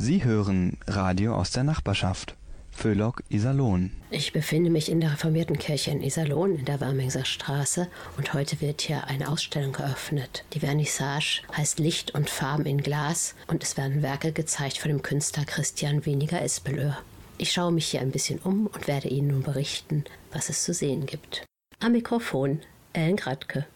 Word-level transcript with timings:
Sie 0.00 0.22
hören 0.22 0.78
Radio 0.86 1.34
aus 1.34 1.50
der 1.50 1.64
Nachbarschaft. 1.64 2.36
Föhlock, 2.70 3.24
Iserlohn. 3.30 3.90
Ich 4.12 4.32
befinde 4.32 4.70
mich 4.70 4.92
in 4.92 5.00
der 5.00 5.10
reformierten 5.10 5.58
Kirche 5.58 5.90
in 5.90 6.04
Iserlohn 6.04 6.54
in 6.54 6.64
der 6.64 6.80
Warmingser 6.80 7.24
Straße 7.24 7.88
und 8.16 8.32
heute 8.32 8.60
wird 8.60 8.80
hier 8.80 9.08
eine 9.08 9.28
Ausstellung 9.28 9.72
geöffnet. 9.72 10.44
Die 10.52 10.60
Vernissage 10.60 11.42
heißt 11.56 11.80
Licht 11.80 12.14
und 12.14 12.30
Farben 12.30 12.64
in 12.64 12.78
Glas 12.80 13.34
und 13.48 13.64
es 13.64 13.76
werden 13.76 14.00
Werke 14.00 14.30
gezeigt 14.30 14.78
von 14.78 14.92
dem 14.92 15.02
Künstler 15.02 15.44
Christian 15.44 16.06
Weniger 16.06 16.40
Espelöhr. 16.42 16.96
Ich 17.36 17.50
schaue 17.50 17.72
mich 17.72 17.88
hier 17.88 18.00
ein 18.00 18.12
bisschen 18.12 18.38
um 18.38 18.68
und 18.68 18.86
werde 18.86 19.08
Ihnen 19.08 19.32
nun 19.32 19.42
berichten, 19.42 20.04
was 20.32 20.48
es 20.48 20.62
zu 20.62 20.72
sehen 20.72 21.06
gibt. 21.06 21.44
Am 21.80 21.90
Mikrofon 21.90 22.60
Ellen 22.92 23.16
Gradke. 23.16 23.66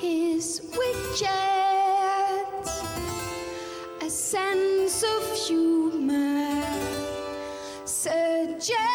His 0.00 0.62
widget, 0.72 1.53
You 5.50 5.90
may 6.00 6.64
suggest. 7.84 8.94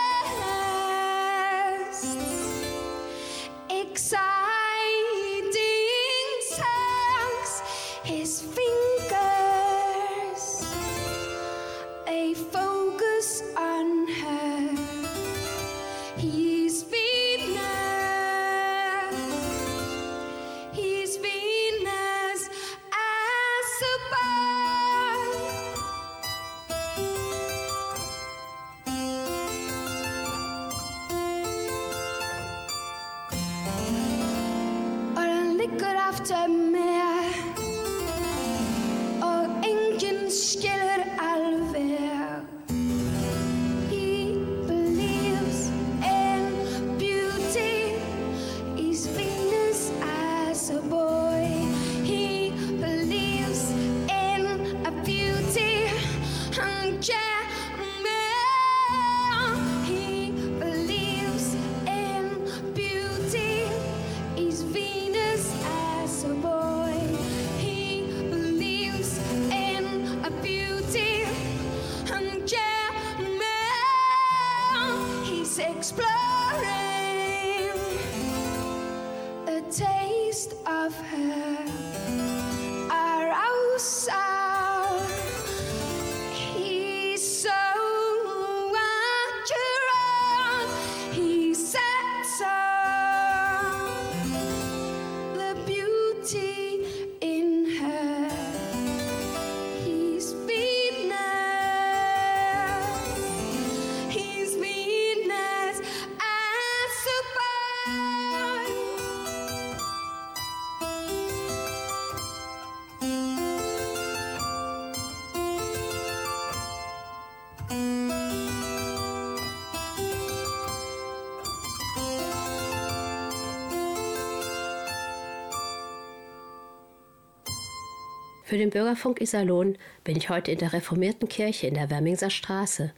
Für 128.50 128.58
den 128.58 128.72
Bürgerfunk 128.72 129.22
Iserlohn 129.22 129.78
bin 130.04 130.16
ich 130.16 130.32
heute 130.32 130.50
in 130.50 130.58
der 130.58 130.74
reformierten 130.74 131.30
Kirche 131.30 131.68
in 131.68 131.76
der 131.76 131.92
Wermingser 131.92 132.32
Straße. 132.32 132.92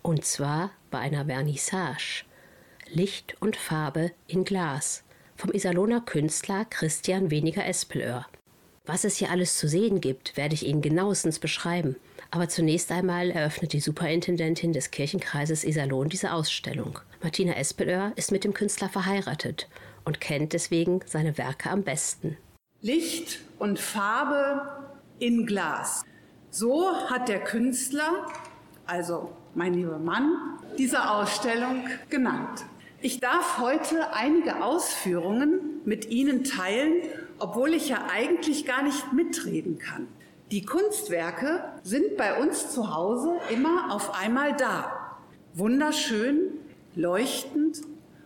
Und 0.00 0.24
zwar 0.24 0.70
bei 0.92 1.00
einer 1.00 1.24
Vernissage. 1.24 2.22
Licht 2.88 3.34
und 3.40 3.56
Farbe 3.56 4.12
in 4.28 4.44
Glas 4.44 5.02
vom 5.34 5.52
Iserlohner 5.52 6.02
Künstler 6.02 6.66
Christian 6.66 7.32
Weniger 7.32 7.66
Espelöhr. 7.66 8.28
Was 8.86 9.02
es 9.02 9.16
hier 9.16 9.32
alles 9.32 9.58
zu 9.58 9.66
sehen 9.66 10.00
gibt, 10.00 10.36
werde 10.36 10.54
ich 10.54 10.64
Ihnen 10.64 10.82
genauestens 10.82 11.40
beschreiben. 11.40 11.96
Aber 12.30 12.48
zunächst 12.48 12.92
einmal 12.92 13.32
eröffnet 13.32 13.72
die 13.72 13.80
Superintendentin 13.80 14.72
des 14.72 14.92
Kirchenkreises 14.92 15.64
Iserlohn 15.64 16.10
diese 16.10 16.32
Ausstellung. 16.32 17.00
Martina 17.20 17.54
Espelöhr 17.54 18.12
ist 18.14 18.30
mit 18.30 18.44
dem 18.44 18.54
Künstler 18.54 18.88
verheiratet 18.88 19.68
und 20.04 20.20
kennt 20.20 20.52
deswegen 20.52 21.00
seine 21.06 21.36
Werke 21.38 21.70
am 21.70 21.82
besten. 21.82 22.36
Licht 22.84 23.38
und 23.60 23.78
Farbe 23.78 24.71
in 25.22 25.46
Glas. 25.46 26.02
So 26.50 26.92
hat 27.08 27.28
der 27.28 27.44
Künstler, 27.44 28.26
also 28.86 29.32
mein 29.54 29.74
lieber 29.74 29.98
Mann, 29.98 30.32
diese 30.78 31.10
Ausstellung 31.10 31.84
genannt. 32.10 32.64
Ich 33.00 33.20
darf 33.20 33.58
heute 33.58 34.12
einige 34.14 34.64
Ausführungen 34.64 35.80
mit 35.84 36.10
Ihnen 36.10 36.42
teilen, 36.42 36.94
obwohl 37.38 37.72
ich 37.72 37.88
ja 37.88 38.06
eigentlich 38.10 38.66
gar 38.66 38.82
nicht 38.82 39.12
mitreden 39.12 39.78
kann. 39.78 40.08
Die 40.50 40.64
Kunstwerke 40.64 41.64
sind 41.84 42.16
bei 42.16 42.40
uns 42.40 42.72
zu 42.72 42.94
Hause 42.94 43.38
immer 43.50 43.94
auf 43.94 44.14
einmal 44.20 44.56
da. 44.56 45.18
Wunderschön, 45.54 46.58
leuchtend. 46.96 47.82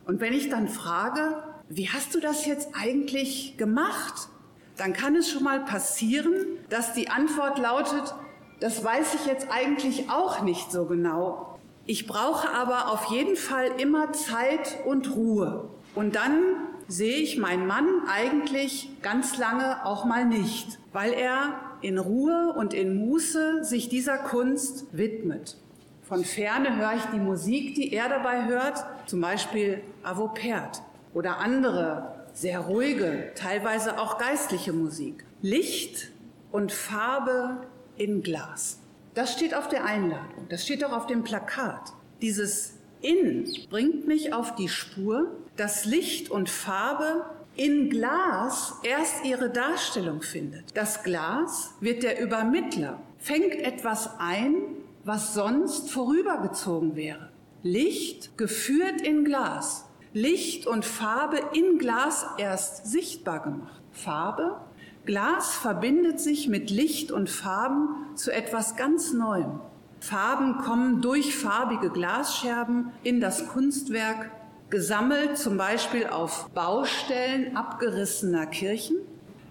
Und 0.07 0.21
wenn 0.21 0.33
ich 0.33 0.49
dann 0.49 0.69
frage, 0.69 1.43
wie 1.69 1.89
hast 1.91 2.15
du 2.15 2.21
das 2.21 2.47
jetzt 2.47 2.71
eigentlich 2.75 3.57
gemacht? 3.59 4.29
Dann 4.77 4.93
kann 4.93 5.17
es 5.17 5.31
schon 5.31 5.45
mal 5.45 5.65
passieren, 5.65 6.35
dass 6.69 6.93
die 6.93 7.09
Antwort 7.09 7.59
lautet, 7.59 8.15
das 8.61 8.83
weiß 8.83 9.15
ich 9.15 9.27
jetzt 9.27 9.49
eigentlich 9.51 10.11
auch 10.11 10.43
nicht 10.43 10.71
so 10.71 10.87
genau. 10.87 11.59
Ich 11.85 12.07
brauche 12.07 12.51
aber 12.51 12.91
auf 12.91 13.07
jeden 13.07 13.37
Fall 13.37 13.71
immer 13.79 14.13
Zeit 14.13 14.79
und 14.87 15.15
Ruhe. 15.15 15.69
Und 15.95 16.17
dann 16.17 16.41
sehe 16.89 17.17
ich 17.17 17.39
meinen 17.39 17.67
Mann 17.67 17.87
eigentlich 18.09 18.91
ganz 19.03 19.39
lange 19.39 19.85
auch 19.85 20.05
mal 20.05 20.25
nicht, 20.25 20.79
weil 20.93 21.13
er 21.13 21.61
in 21.81 21.99
Ruhe 21.99 22.55
und 22.57 22.75
in 22.75 22.97
Muße 22.97 23.65
sich 23.65 23.89
dieser 23.89 24.19
Kunst 24.19 24.87
widmet. 24.93 25.57
Von 26.03 26.25
ferne 26.25 26.77
höre 26.77 26.95
ich 26.97 27.05
die 27.13 27.19
Musik, 27.19 27.75
die 27.75 27.93
er 27.93 28.09
dabei 28.09 28.47
hört, 28.47 28.85
zum 29.07 29.21
Beispiel 29.21 29.81
Avopert 30.03 30.83
oder 31.15 31.39
andere 31.39 32.16
sehr 32.37 32.61
ruhige, 32.61 33.33
teilweise 33.35 33.99
auch 33.99 34.19
geistliche 34.19 34.73
Musik. 34.73 35.25
Licht 35.41 36.13
und 36.53 36.71
Farbe 36.71 37.67
in 37.97 38.23
Glas. 38.23 38.79
Das 39.15 39.33
steht 39.33 39.55
auf 39.55 39.69
der 39.69 39.85
Einladung, 39.85 40.47
das 40.51 40.65
steht 40.65 40.85
auch 40.85 40.93
auf 40.93 41.07
dem 41.07 41.25
Plakat. 41.25 41.95
Dieses 42.21 42.75
In 43.01 43.51
bringt 43.71 44.07
mich 44.07 44.35
auf 44.35 44.55
die 44.55 44.69
Spur, 44.69 45.35
dass 45.57 45.87
Licht 45.87 46.31
und 46.31 46.51
Farbe 46.51 47.25
in 47.57 47.89
Glas 47.89 48.75
erst 48.83 49.25
ihre 49.25 49.49
Darstellung 49.49 50.21
findet. 50.21 50.77
Das 50.77 51.03
Glas 51.03 51.73
wird 51.81 52.03
der 52.03 52.21
Übermittler, 52.21 53.01
fängt 53.19 53.55
etwas 53.55 54.11
ein, 54.19 54.57
was 55.05 55.33
sonst 55.33 55.91
vorübergezogen 55.91 56.97
wäre. 56.97 57.31
Licht 57.63 58.37
geführt 58.37 59.01
in 59.01 59.25
Glas. 59.25 59.86
Licht 60.17 60.67
und 60.67 60.87
Farbe 60.87 61.39
in 61.53 61.77
Glas 61.77 62.25
erst 62.39 62.87
sichtbar 62.87 63.43
gemacht. 63.43 63.83
Farbe, 63.93 64.57
Glas 65.05 65.57
verbindet 65.57 66.21
sich 66.21 66.49
mit 66.49 66.71
Licht 66.71 67.13
und 67.13 67.29
Farben 67.29 67.89
zu 68.15 68.33
etwas 68.33 68.77
ganz 68.77 69.13
Neuem. 69.13 69.61
Farben 70.01 70.57
kommen 70.57 71.03
durch 71.03 71.37
farbige 71.37 71.91
Glasscherben 71.91 72.93
in 73.03 73.21
das 73.21 73.49
Kunstwerk, 73.49 74.31
gesammelt 74.71 75.37
zum 75.37 75.59
Beispiel 75.59 76.07
auf 76.07 76.49
Baustellen 76.55 77.55
abgerissener 77.55 78.47
Kirchen. 78.47 78.97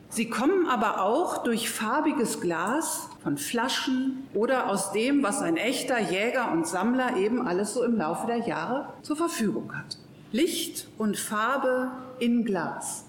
Sie 0.10 0.32
kommen 0.32 0.66
aber 0.66 1.04
auch 1.04 1.44
durch 1.44 1.70
farbiges 1.70 2.42
Glas 2.42 3.08
von 3.22 3.38
Flaschen 3.38 4.28
oder 4.34 4.68
aus 4.72 4.94
dem, 4.94 5.22
was 5.22 5.44
ein 5.44 5.58
echter 5.58 6.00
Jäger 6.00 6.52
und 6.52 6.66
Sammler 6.66 7.18
eben 7.18 7.46
alles 7.46 7.76
so 7.76 7.84
im 7.84 7.98
Laufe 7.98 8.26
der 8.26 8.48
Jahre 8.48 8.92
zur 9.04 9.16
Verfügung 9.16 9.72
hat. 9.78 10.00
Licht 10.36 10.90
und 10.98 11.16
Farbe 11.16 11.92
in 12.20 12.44
Glas. 12.44 13.06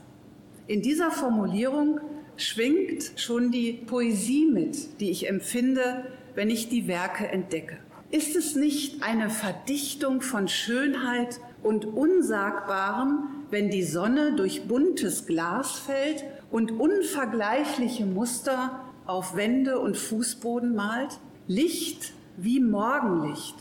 In 0.68 0.80
dieser 0.80 1.10
Formulierung 1.10 1.98
schwingt 2.36 3.14
schon 3.16 3.50
die 3.50 3.72
Poesie 3.72 4.46
mit, 4.46 5.00
die 5.00 5.10
ich 5.10 5.28
empfinde, 5.28 6.04
wenn 6.36 6.50
ich 6.50 6.68
die 6.68 6.86
Werke 6.86 7.26
entdecke. 7.26 7.78
Ist 8.12 8.36
es 8.36 8.54
nicht 8.54 9.02
eine 9.02 9.28
Verdichtung 9.28 10.20
von 10.20 10.46
Schönheit 10.46 11.40
und 11.64 11.84
Unsagbarem, 11.84 13.24
wenn 13.50 13.70
die 13.70 13.82
Sonne 13.82 14.36
durch 14.36 14.68
buntes 14.68 15.26
Glas 15.26 15.80
fällt 15.80 16.22
und 16.52 16.70
unvergleichliche 16.70 18.06
Muster 18.06 18.84
auf 19.04 19.34
Wände 19.34 19.80
und 19.80 19.96
Fußboden 19.96 20.76
malt? 20.76 21.18
Licht 21.48 22.12
wie 22.36 22.60
Morgenlicht 22.60 23.56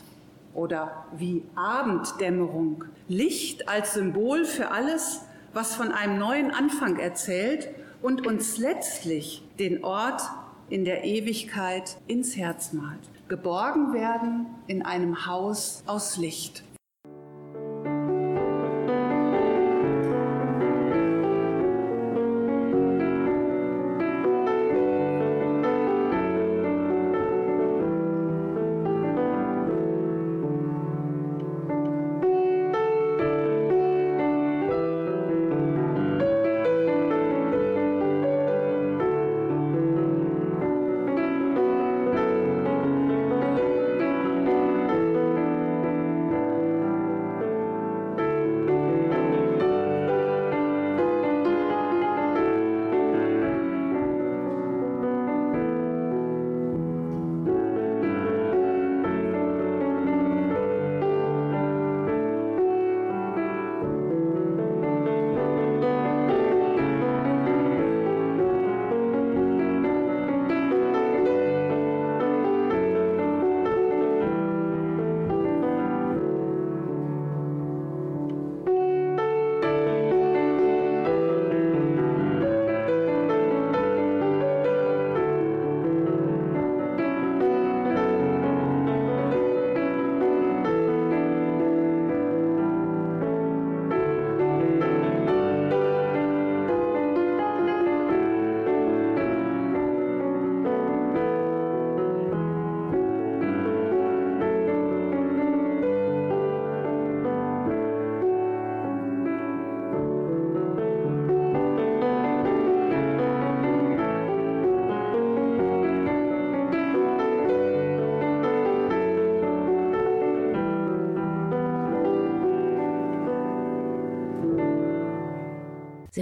oder 0.54 1.08
wie 1.18 1.42
Abenddämmerung. 1.56 2.84
Licht 3.08 3.70
als 3.70 3.94
Symbol 3.94 4.46
für 4.46 4.72
alles, 4.72 5.22
was 5.54 5.76
von 5.76 5.92
einem 5.92 6.18
neuen 6.18 6.52
Anfang 6.52 6.98
erzählt 6.98 7.70
und 8.02 8.26
uns 8.26 8.58
letztlich 8.58 9.44
den 9.60 9.84
Ort 9.84 10.22
in 10.70 10.86
der 10.86 11.04
Ewigkeit 11.04 11.98
ins 12.08 12.36
Herz 12.36 12.74
malt. 12.74 13.00
Geborgen 13.28 13.94
werden 13.94 14.48
in 14.68 14.84
einem 14.84 15.28
Haus 15.28 15.84
aus 15.86 16.18
Licht. 16.18 16.64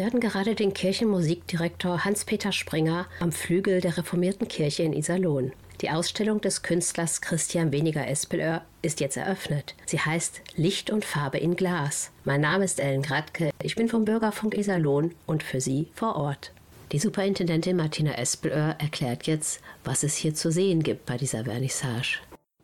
Sie 0.04 0.08
hörten 0.08 0.20
gerade 0.20 0.54
den 0.54 0.74
Kirchenmusikdirektor 0.74 2.04
Hans-Peter 2.04 2.52
Springer 2.52 3.06
am 3.22 3.32
Flügel 3.32 3.80
der 3.80 3.96
reformierten 3.96 4.50
Kirche 4.50 4.84
in 4.84 4.92
Iserlohn. 4.92 5.54
Die 5.80 5.92
Ausstellung 5.92 6.42
des 6.42 6.62
Künstlers 6.62 7.22
Christian 7.22 7.72
Weniger 7.72 8.06
Espelör 8.06 8.64
ist 8.82 9.00
jetzt 9.00 9.16
eröffnet. 9.16 9.76
Sie 9.86 10.02
heißt 10.02 10.42
Licht 10.58 10.90
und 10.90 11.06
Farbe 11.06 11.38
in 11.38 11.56
Glas. 11.56 12.12
Mein 12.26 12.42
Name 12.42 12.66
ist 12.66 12.82
Ellen 12.82 13.02
Gradke, 13.02 13.52
ich 13.62 13.78
bin 13.78 13.88
vom 13.88 14.04
Bürgerfunk 14.04 14.58
Iserlohn 14.58 15.16
und 15.26 15.42
für 15.42 15.62
Sie 15.62 15.88
vor 15.94 16.18
Ort. 16.18 16.52
Die 16.92 17.00
Superintendentin 17.00 17.78
Martina 17.78 18.18
Espelör 18.18 18.76
erklärt 18.80 19.26
jetzt, 19.26 19.62
was 19.86 20.04
es 20.04 20.18
hier 20.18 20.36
zu 20.36 20.52
sehen 20.52 20.84
gibt 20.84 21.06
bei 21.06 21.16
dieser 21.16 21.46
Vernissage. 21.46 22.20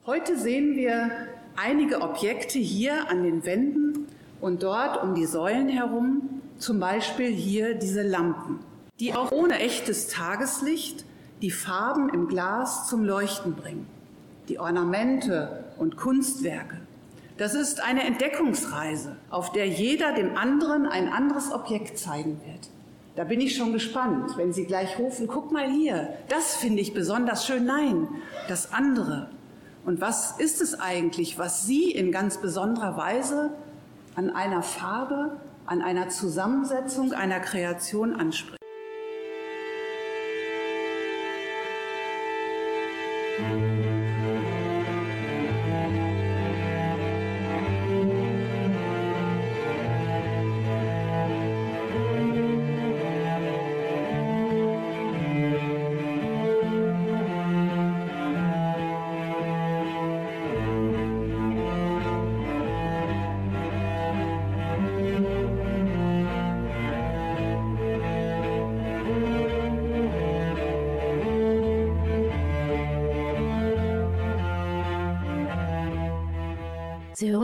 Heute 0.06 0.38
sehen 0.38 0.76
wir 0.76 1.10
einige 1.56 2.02
Objekte 2.02 2.60
hier 2.60 3.10
an 3.10 3.24
den 3.24 3.46
Wänden 3.46 4.08
und 4.42 4.62
dort 4.62 5.02
um 5.02 5.16
die 5.16 5.26
Säulen 5.26 5.70
herum, 5.70 6.19
zum 6.60 6.80
Beispiel 6.80 7.32
hier 7.32 7.74
diese 7.74 8.04
Lampen, 8.04 8.60
die 9.00 9.16
auch 9.16 9.32
ohne 9.32 9.60
echtes 9.60 10.08
Tageslicht 10.08 11.06
die 11.42 11.52
Farben 11.52 12.10
im 12.10 12.28
Glas 12.28 12.88
zum 12.88 13.04
Leuchten 13.04 13.56
bringen, 13.56 13.88
die 14.50 14.60
Ornamente 14.60 15.64
und 15.78 15.96
Kunstwerke. 15.96 16.78
Das 17.38 17.54
ist 17.56 17.82
eine 17.82 18.04
Entdeckungsreise, 18.04 19.16
auf 19.30 19.54
der 19.54 19.68
jeder 19.68 20.14
dem 20.14 20.38
anderen 20.38 20.86
ein 20.86 21.08
anderes 21.08 21.52
Objekt 21.54 21.98
zeigen 21.98 22.42
wird. 22.46 22.70
Da 23.16 23.24
bin 23.24 23.40
ich 23.40 23.56
schon 23.56 23.72
gespannt, 23.72 24.38
wenn 24.38 24.52
Sie 24.52 24.66
gleich 24.66 25.00
rufen, 25.00 25.28
guck 25.28 25.52
mal 25.52 25.70
hier, 25.70 26.14
das 26.28 26.58
finde 26.58 26.82
ich 26.82 26.94
besonders 26.94 27.46
schön. 27.46 27.66
Nein, 27.66 28.08
das 28.50 28.74
andere. 28.74 29.30
Und 29.86 30.02
was 30.02 30.40
ist 30.40 30.62
es 30.62 30.80
eigentlich, 30.80 31.40
was 31.40 31.66
Sie 31.66 31.92
in 31.92 32.12
ganz 32.12 32.38
besonderer 32.38 32.98
Weise 32.98 33.52
an 34.16 34.30
einer 34.30 34.62
Farbe, 34.62 35.38
an 35.70 35.84
einer 35.84 36.10
Zusammensetzung 36.10 37.14
einer 37.14 37.40
Kreation 37.40 38.20
anspricht. 38.20 38.58
Sie 43.38 43.79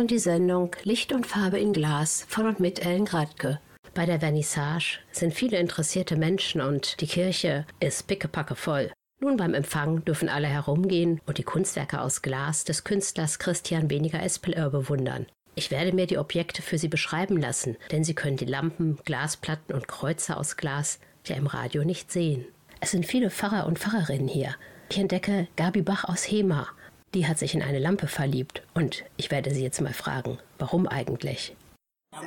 hören 0.06 0.08
die 0.08 0.20
Sendung 0.20 0.76
Licht 0.84 1.14
und 1.14 1.26
Farbe 1.26 1.58
in 1.58 1.74
Glas 1.74 2.28
von 2.30 2.46
und 2.46 2.60
mit 2.60 2.86
Ellen 2.86 3.06
Gradke. 3.06 3.60
Bei 3.96 4.06
der 4.06 4.20
Vernissage 4.20 5.00
sind 5.12 5.34
viele 5.34 5.58
interessierte 5.58 6.16
Menschen 6.16 6.62
und 6.62 7.02
die 7.02 7.08
Kirche 7.08 7.66
ist 7.80 8.06
pickepacke 8.06 8.54
voll. 8.54 8.92
Nun 9.20 9.36
beim 9.36 9.56
Empfang 9.56 10.06
dürfen 10.06 10.30
alle 10.30 10.46
herumgehen 10.46 11.22
und 11.26 11.40
die 11.40 11.44
Kunstwerke 11.44 12.02
aus 12.02 12.22
Glas 12.22 12.66
des 12.66 12.84
Künstlers 12.84 13.40
Christian 13.40 13.90
Weniger 13.90 14.22
Espelör 14.22 14.70
bewundern. 14.70 15.26
Ich 15.56 15.72
werde 15.72 15.92
mir 15.92 16.06
die 16.06 16.20
Objekte 16.20 16.62
für 16.62 16.78
Sie 16.78 16.90
beschreiben 16.90 17.38
lassen, 17.38 17.76
denn 17.92 18.04
Sie 18.04 18.14
können 18.14 18.38
die 18.38 18.46
Lampen, 18.46 19.00
Glasplatten 19.06 19.74
und 19.74 19.88
Kreuze 19.88 20.38
aus 20.38 20.56
Glas 20.56 21.00
ja 21.26 21.36
im 21.36 21.48
Radio 21.48 21.84
nicht 21.84 22.12
sehen. 22.12 22.46
Es 22.80 22.92
sind 22.92 23.08
viele 23.08 23.32
Pfarrer 23.32 23.66
und 23.66 23.80
Pfarrerinnen 23.80 24.28
hier. 24.28 24.54
Ich 24.92 25.00
entdecke 25.00 25.48
Gabi 25.56 25.82
Bach 25.82 26.04
aus 26.04 26.30
Hema, 26.30 26.68
die 27.15 27.25
hat 27.25 27.39
sich 27.39 27.55
in 27.55 27.63
eine 27.63 27.79
Lampe 27.79 28.07
verliebt. 28.07 28.62
Und 28.74 29.05
ich 29.17 29.31
werde 29.31 29.51
sie 29.51 29.63
jetzt 29.63 29.81
mal 29.81 29.93
fragen, 29.93 30.38
warum 30.60 30.88
eigentlich? 30.88 31.55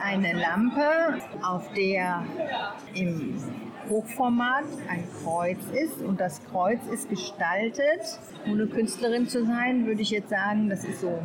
Eine 0.02 0.32
Lampe, 0.32 1.18
auf 1.42 1.72
der 1.74 2.24
im 2.94 3.38
Hochformat 3.88 4.64
ein 4.88 5.04
Kreuz 5.22 5.58
ist 5.72 6.02
und 6.02 6.20
das 6.20 6.42
Kreuz 6.44 6.80
ist 6.92 7.08
gestaltet. 7.08 8.18
Ohne 8.50 8.66
Künstlerin 8.66 9.28
zu 9.28 9.46
sein, 9.46 9.86
würde 9.86 10.02
ich 10.02 10.10
jetzt 10.10 10.30
sagen, 10.30 10.68
das 10.68 10.84
ist 10.84 11.00
so 11.00 11.24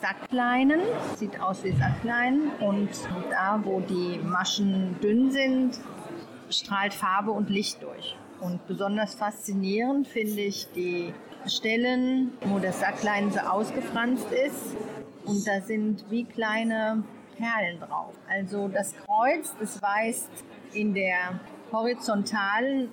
Sackleinen, 0.00 0.80
sieht 1.16 1.40
aus 1.40 1.62
wie 1.64 1.72
Sackleinen 1.72 2.50
und 2.60 2.90
da, 3.30 3.60
wo 3.62 3.80
die 3.80 4.18
Maschen 4.22 4.96
dünn 5.00 5.30
sind, 5.30 5.78
strahlt 6.50 6.94
Farbe 6.94 7.30
und 7.30 7.48
Licht 7.48 7.82
durch. 7.82 8.16
Und 8.40 8.66
besonders 8.66 9.14
faszinierend 9.14 10.06
finde 10.08 10.42
ich 10.42 10.66
die 10.74 11.14
Stellen, 11.46 12.32
wo 12.46 12.58
das 12.58 12.80
Sacklein 12.80 13.30
so 13.30 13.40
ausgefranst 13.40 14.26
ist 14.30 14.76
und 15.24 15.46
da 15.46 15.60
sind 15.60 16.04
wie 16.10 16.24
kleine 16.24 17.04
Perlen 17.36 17.80
drauf. 17.80 18.14
Also 18.28 18.68
das 18.68 18.94
Kreuz, 19.04 19.54
das 19.58 19.82
weist 19.82 20.30
in 20.72 20.94
der 20.94 21.40
horizontalen 21.72 22.92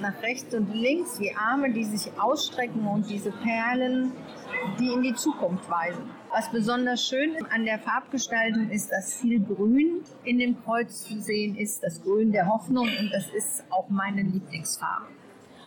nach 0.00 0.22
rechts 0.22 0.54
und 0.54 0.74
links 0.74 1.20
wie 1.20 1.34
Arme, 1.34 1.70
die 1.70 1.84
sich 1.84 2.10
ausstrecken 2.18 2.86
und 2.86 3.08
diese 3.08 3.30
Perlen, 3.30 4.12
die 4.78 4.92
in 4.92 5.02
die 5.02 5.14
Zukunft 5.14 5.68
weisen. 5.70 6.10
Was 6.30 6.50
besonders 6.50 7.06
schön 7.06 7.36
an 7.52 7.64
der 7.64 7.78
Farbgestaltung 7.78 8.70
ist, 8.70 8.90
dass 8.90 9.14
viel 9.14 9.40
Grün 9.40 10.02
in 10.24 10.38
dem 10.38 10.62
Kreuz 10.64 11.04
zu 11.04 11.20
sehen 11.20 11.56
ist, 11.56 11.82
das 11.82 12.02
Grün 12.02 12.32
der 12.32 12.48
Hoffnung 12.48 12.88
und 12.88 13.10
das 13.12 13.28
ist 13.28 13.64
auch 13.70 13.88
meine 13.88 14.22
Lieblingsfarbe. 14.22 15.06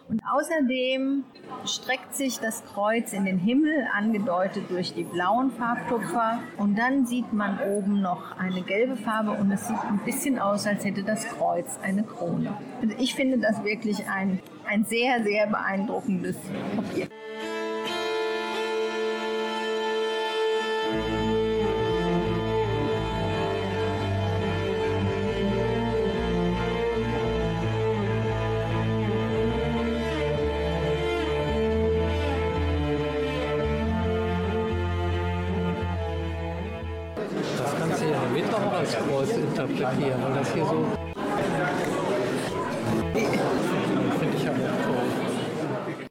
Und 0.09 0.21
außerdem 0.31 1.25
streckt 1.65 2.15
sich 2.15 2.39
das 2.39 2.63
Kreuz 2.63 3.11
in 3.11 3.25
den 3.25 3.37
Himmel, 3.37 3.87
angedeutet 3.93 4.63
durch 4.69 4.93
die 4.93 5.03
blauen 5.03 5.51
Farbtupfer. 5.51 6.39
Und 6.57 6.77
dann 6.77 7.05
sieht 7.05 7.33
man 7.33 7.59
oben 7.59 8.01
noch 8.01 8.37
eine 8.37 8.61
gelbe 8.61 8.95
Farbe 8.95 9.31
und 9.31 9.51
es 9.51 9.67
sieht 9.67 9.83
ein 9.83 9.99
bisschen 10.05 10.39
aus, 10.39 10.65
als 10.65 10.85
hätte 10.85 11.03
das 11.03 11.27
Kreuz 11.27 11.77
eine 11.83 12.03
Krone. 12.03 12.55
Also 12.81 12.95
ich 12.97 13.15
finde 13.15 13.39
das 13.39 13.63
wirklich 13.65 14.07
ein, 14.07 14.39
ein 14.65 14.85
sehr, 14.85 15.23
sehr 15.23 15.47
beeindruckendes 15.47 16.37
Papier. 38.83 39.35
interpretieren, 39.35 40.23
weil 40.23 40.33
das 40.33 40.53
hier 40.53 40.65
so. 40.65 40.85
Finde 44.19 44.37
ich 44.37 44.47
aber 44.47 44.57
toll. 44.57 44.97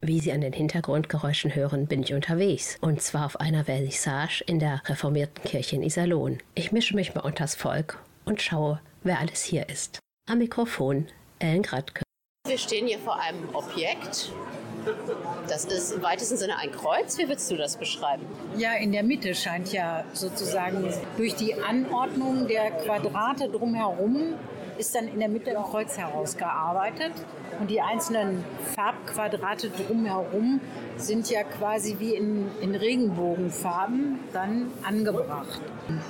Wie 0.02 0.20
Sie 0.20 0.32
an 0.32 0.40
den 0.40 0.52
Hintergrundgeräuschen 0.52 1.54
hören, 1.54 1.86
bin 1.86 2.02
ich 2.02 2.14
unterwegs. 2.14 2.78
Und 2.80 3.02
zwar 3.02 3.26
auf 3.26 3.40
einer 3.40 3.64
Vernissage 3.64 4.42
in 4.46 4.58
der 4.58 4.82
reformierten 4.86 5.42
Kirche 5.44 5.76
in 5.76 5.82
Iserlohn. 5.82 6.38
Ich 6.54 6.72
mische 6.72 6.94
mich 6.94 7.14
mal 7.14 7.22
unters 7.22 7.54
Volk 7.54 7.98
und 8.24 8.42
schaue, 8.42 8.80
wer 9.02 9.20
alles 9.20 9.44
hier 9.44 9.68
ist. 9.68 9.98
Am 10.28 10.38
Mikrofon 10.38 11.06
Ellen 11.38 11.62
Gradke. 11.62 12.02
Wir 12.46 12.58
stehen 12.58 12.86
hier 12.86 12.98
vor 12.98 13.20
einem 13.20 13.48
Objekt, 13.54 14.32
das 15.48 15.64
ist 15.64 15.92
im 15.92 16.02
weitesten 16.02 16.36
Sinne 16.36 16.58
ein 16.58 16.70
Kreuz. 16.70 17.18
Wie 17.18 17.28
würdest 17.28 17.50
du 17.50 17.56
das 17.56 17.76
beschreiben? 17.76 18.24
Ja, 18.56 18.74
in 18.74 18.92
der 18.92 19.02
Mitte 19.02 19.34
scheint 19.34 19.72
ja 19.72 20.04
sozusagen 20.12 20.92
durch 21.16 21.34
die 21.34 21.54
Anordnung 21.54 22.46
der 22.46 22.70
Quadrate 22.70 23.48
drumherum 23.48 24.34
ist 24.78 24.94
dann 24.94 25.08
in 25.08 25.18
der 25.18 25.28
Mitte 25.28 25.56
ein 25.56 25.62
Kreuz 25.64 25.96
herausgearbeitet. 25.96 27.12
Und 27.60 27.70
die 27.70 27.80
einzelnen 27.80 28.44
Farbquadrate 28.74 29.70
drumherum 29.70 30.60
sind 30.96 31.30
ja 31.30 31.42
quasi 31.42 31.96
wie 31.98 32.14
in, 32.14 32.50
in 32.60 32.74
Regenbogenfarben 32.74 34.18
dann 34.32 34.70
angebracht. 34.82 35.60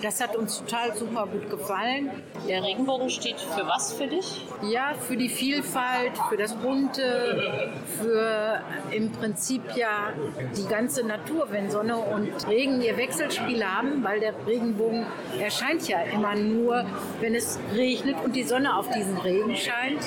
Das 0.02 0.20
hat 0.20 0.37
uns 0.37 0.58
total 0.61 0.96
super 0.96 1.26
gut 1.26 1.50
gefallen. 1.50 2.11
Der 2.49 2.62
Regenbogen 2.62 3.11
steht 3.11 3.38
für 3.38 3.66
was 3.66 3.92
für 3.92 4.06
dich? 4.06 4.46
Ja, 4.62 4.94
für 4.94 5.16
die 5.16 5.28
Vielfalt, 5.28 6.12
für 6.28 6.37
das 6.37 6.54
Bunte, 6.54 7.73
für 8.00 8.61
im 8.90 9.12
Prinzip 9.12 9.62
ja 9.76 10.12
die 10.56 10.66
ganze 10.66 11.06
Natur, 11.06 11.49
wenn 11.50 11.70
Sonne 11.70 11.96
und 11.96 12.49
Regen 12.49 12.80
ihr 12.80 12.96
Wechselspiel 12.96 13.64
haben, 13.64 14.02
weil 14.02 14.20
der 14.20 14.35
Regenbogen 14.46 15.04
erscheint 15.38 15.87
ja 15.88 16.00
immer 16.02 16.35
nur, 16.35 16.87
wenn 17.20 17.35
es 17.35 17.58
regnet 17.75 18.16
und 18.25 18.35
die 18.35 18.44
Sonne 18.44 18.55
auf 18.64 18.88
diesen 18.88 19.18
Regen 19.18 19.54
scheint. 19.56 20.00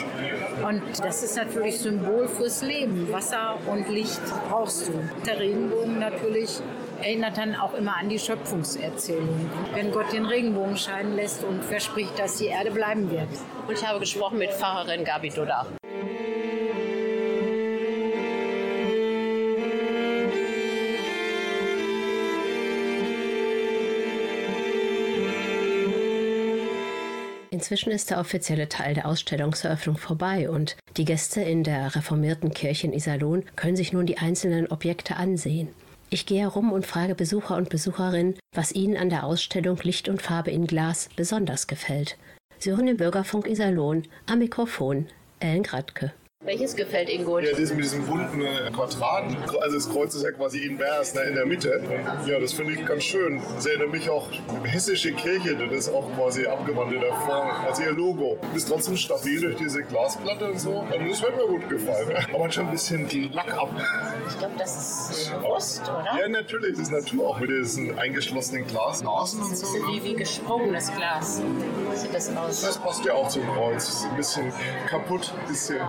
Und 0.66 0.82
das 1.04 1.22
ist 1.22 1.36
natürlich 1.36 1.80
Symbol 1.80 2.28
fürs 2.28 2.64
Leben. 2.64 3.12
Wasser 3.12 3.58
und 3.68 3.90
Licht 3.90 4.22
brauchst 4.50 4.88
du. 4.88 4.94
Der 5.26 5.40
Regenbogen 5.40 6.00
natürlich 6.00 6.62
erinnert 7.02 7.38
dann 7.38 7.56
auch 7.56 7.74
immer 7.74 7.98
an 7.98 8.10
die 8.10 8.20
Schöpfungserzählung. 8.20 9.52
Wenn 9.74 9.92
Gott 9.92 10.12
den 10.12 10.26
Regenbogen 10.26 10.78
scheinen 10.78 11.16
lässt 11.16 11.44
und 11.44 11.64
verspricht, 11.64 12.18
dass 12.18 12.38
die 12.38 12.48
Erde 12.48 12.72
bleiben 12.72 13.12
wird. 13.12 13.30
Und 13.68 13.78
ich 13.78 13.86
habe 13.86 14.00
gesprochen 14.00 14.40
mit 14.40 14.52
Pfarrerin 14.52 15.04
Gabi 15.04 15.30
Doda. 15.30 15.68
Inzwischen 27.60 27.92
ist 27.92 28.10
der 28.10 28.22
offizielle 28.22 28.70
Teil 28.70 28.94
der 28.94 29.06
Ausstellungseröffnung 29.06 29.98
vorbei 29.98 30.50
und 30.50 30.78
die 30.96 31.04
Gäste 31.04 31.42
in 31.42 31.66
der 31.66 31.94
reformierten 31.94 32.52
Kirche 32.52 32.88
in 32.88 32.94
Iserlohn 32.94 33.44
können 33.58 33.76
sich 33.76 33.92
nun 33.92 34.06
die 34.06 34.18
einzelnen 34.18 34.68
Objekte 34.68 35.18
ansehen. 35.18 35.68
Ich 36.10 36.26
gehe 36.26 36.40
herum 36.40 36.72
und 36.72 36.86
frage 36.86 37.16
Besucher 37.16 37.58
und 37.58 37.68
Besucherinnen, 37.68 38.40
was 38.56 38.72
ihnen 38.72 38.96
an 38.96 39.10
der 39.10 39.26
Ausstellung 39.26 39.78
Licht 39.84 40.08
und 40.08 40.22
Farbe 40.22 40.52
in 40.52 40.68
Glas 40.68 41.10
besonders 41.18 41.68
gefällt. 41.68 42.18
Sie 42.60 42.70
hören 42.72 42.86
den 42.86 42.96
Bürgerfunk 42.96 43.46
Iserlohn 43.46 44.04
am 44.26 44.40
Mikrofon 44.40 45.08
Ellen 45.42 45.64
Gradke. 45.64 46.14
Welches 46.46 46.74
gefällt 46.74 47.10
Ihnen 47.10 47.26
gut? 47.26 47.44
Ja, 47.44 47.52
das 47.52 47.70
mit 47.72 47.84
diesem 47.84 48.06
bunten 48.06 48.42
äh, 48.42 48.72
Quadraten. 48.72 49.36
Also 49.60 49.76
das 49.76 49.90
Kreuz 49.90 50.16
ist 50.16 50.24
ja 50.24 50.32
quasi 50.32 50.60
invers 50.60 51.14
ne, 51.14 51.24
in 51.24 51.36
der 51.36 51.46
Mitte. 51.46 51.84
Ja, 52.26 52.40
das 52.40 52.54
finde 52.54 52.76
ich 52.76 52.86
ganz 52.86 53.04
schön. 53.04 53.42
Das 53.56 53.66
erinnert 53.66 53.92
mich 53.92 54.10
auch 54.10 54.26
hessische 54.64 55.12
Kirche, 55.12 55.58
das 55.58 55.88
ist 55.88 55.94
auch 55.94 56.10
quasi 56.16 56.48
abgewandt 56.48 56.94
in 56.94 57.02
der 57.02 57.14
Form. 57.14 57.50
Also 57.68 57.84
ihr 57.84 57.92
Logo. 57.92 58.40
Ist 58.56 58.70
trotzdem 58.70 58.96
stabil 58.96 59.42
durch 59.42 59.58
diese 59.58 59.84
Glasplatte 59.84 60.46
und 60.46 60.60
so. 60.62 60.80
Also 60.90 61.06
das 61.10 61.22
hat 61.22 61.36
mir 61.36 61.46
gut 61.46 61.68
gefallen. 61.68 62.26
Aber 62.30 62.40
man 62.40 62.52
schon 62.54 62.68
ein 62.68 62.72
bisschen 62.72 63.06
die 63.10 63.28
Lack 63.28 63.54
ab. 63.54 63.70
Ich 64.30 64.40
glaube, 64.40 64.56
das 64.58 65.10
ist 65.10 65.32
bewusst, 65.34 65.84
oder? 65.84 66.20
Ja, 66.22 66.30
natürlich. 66.30 66.78
Das 66.78 66.84
ist 66.84 66.92
Natur 66.94 67.28
auch 67.28 67.40
mit 67.42 67.50
diesen 67.50 68.00
eingeschlossenen 68.00 68.66
Glas. 68.66 69.06
Außen 69.06 69.42
und 69.42 69.58
so. 69.58 69.68
Ein 69.68 69.84
bisschen 69.84 69.88
wie, 69.90 70.10
wie 70.12 70.16
gesprungenes 70.16 70.90
Glas. 70.96 71.42
Sieht 72.00 72.14
das 72.14 72.36
aus? 72.38 72.62
Das 72.62 72.78
passt 72.78 73.04
ja 73.04 73.14
auch 73.14 73.28
zum 73.28 73.46
Kreuz. 73.48 74.06
Ein 74.10 74.16
bisschen 74.16 74.54
kaputt. 74.88 75.34
Ein 75.38 75.48
bisschen 75.50 75.80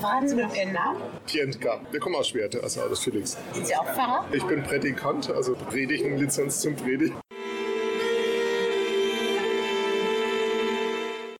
Verraten 0.00 0.28
Sie 0.28 0.34
mir 0.34 0.48
Ihren 0.52 0.72
Namen? 0.72 1.00
Tientka. 1.26 1.80
Wir 1.92 2.00
kommen 2.00 2.16
aus 2.16 2.28
Schwerte, 2.28 2.60
also 2.60 2.82
aus 2.82 3.04
Felix. 3.04 3.36
Sind 3.52 3.68
Sie 3.68 3.76
auch 3.76 3.86
Pfarrer? 3.86 4.24
Ich 4.32 4.44
bin 4.44 4.64
Prädikant, 4.64 5.30
also 5.30 5.54
Predigen, 5.54 6.16
Lizenz 6.18 6.60
zum 6.60 6.74
Predigen. 6.74 7.14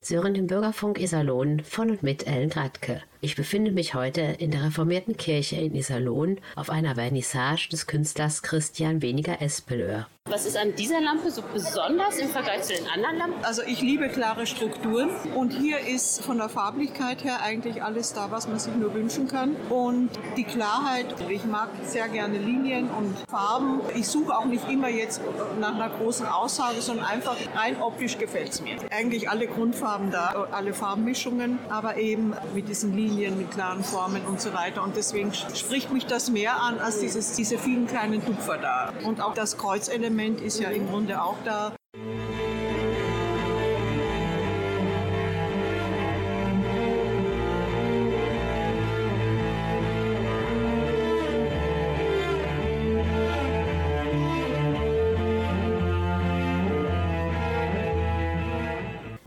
Sie 0.01 0.17
hören 0.17 0.35
den 0.35 0.47
Bürgerfunk 0.47 1.01
Iserlohn 1.01 1.65
von 1.65 1.91
und 1.91 2.05
mit 2.05 2.27
Ellen 2.29 2.51
Gradke. 2.51 3.03
Ich 3.23 3.37
befinde 3.37 3.71
mich 3.71 3.93
heute 3.93 4.23
in 4.23 4.51
der 4.51 4.65
reformierten 4.65 5.15
Kirche 5.15 5.57
in 5.57 5.75
Iserlohn 5.75 6.39
auf 6.57 6.71
einer 6.71 6.95
Vernissage 6.95 7.69
des 7.69 7.87
Künstlers 7.87 8.43
Christian 8.43 9.03
Weniger 9.03 9.43
Espelöhr. 9.43 10.07
Was 10.27 10.47
ist 10.47 10.57
an 10.57 10.75
dieser 10.77 11.01
Lampe 11.01 11.31
so 11.31 11.43
besonders 11.53 12.19
im 12.19 12.29
Vergleich 12.29 12.63
zu 12.63 12.73
den 12.73 12.87
anderen 12.87 13.19
Lampen? 13.19 13.45
Also 13.45 13.63
ich 13.63 13.81
liebe 13.83 14.09
klare 14.09 14.47
Strukturen 14.47 15.11
und 15.35 15.51
hier 15.51 15.81
ist 15.81 16.23
von 16.23 16.39
der 16.39 16.49
Farblichkeit 16.49 17.25
her 17.25 17.43
eigentlich 17.43 17.83
alles 17.83 18.13
da, 18.13 18.31
was 18.31 18.47
man 18.47 18.59
sich 18.59 18.75
nur 18.75 18.95
wünschen 18.95 19.29
kann. 19.29 19.57
Und 19.71 20.11
die 20.37 20.45
Klarheit, 20.45 21.07
ich 21.29 21.45
mag 21.45 21.69
sehr 21.85 22.09
gerne 22.09 22.39
Linien 22.39 22.89
und 22.91 23.17
Farben. 23.29 23.81
Ich 23.97 24.07
suche 24.07 24.37
auch 24.37 24.45
nicht 24.45 24.71
immer 24.71 24.89
jetzt 24.89 25.21
nach 25.59 25.75
einer 25.75 25.91
großen 25.91 26.27
Aussage, 26.27 26.81
sondern 26.81 27.07
einfach 27.07 27.37
rein 27.57 27.81
optisch 27.83 28.17
gefällt 28.17 28.51
es 28.51 28.61
mir. 28.61 28.77
Eigentlich 28.91 29.29
alle 29.29 29.47
Grundfarben 29.47 30.11
da, 30.11 30.47
alle 30.53 30.75
Farbmischungen, 30.75 31.59
aber 31.71 31.97
eben 31.97 32.35
mit 32.55 32.69
diesen 32.69 32.95
Linien 32.95 33.10
Linien 33.11 33.37
mit 33.37 33.51
klaren 33.51 33.83
Formen 33.83 34.25
und 34.27 34.41
so 34.41 34.55
weiter. 34.55 34.83
Und 34.83 34.97
deswegen 34.97 35.33
spricht 35.35 35.93
mich 35.93 36.07
das 36.07 36.31
mehr 36.31 36.63
an 36.63 36.79
als 36.79 37.01
dieses, 37.01 37.33
diese 37.33 37.59
vielen 37.59 37.87
kleinen 37.87 38.25
Tupfer 38.25 38.59
da. 38.59 38.93
Und 39.05 39.21
auch 39.21 39.35
das 39.35 39.59
Kreuzelement 39.59 40.41
ist 40.41 40.61
ja 40.61 40.71
im 40.71 40.89
Grunde 40.89 41.23
auch 41.23 41.37
da. 41.45 41.73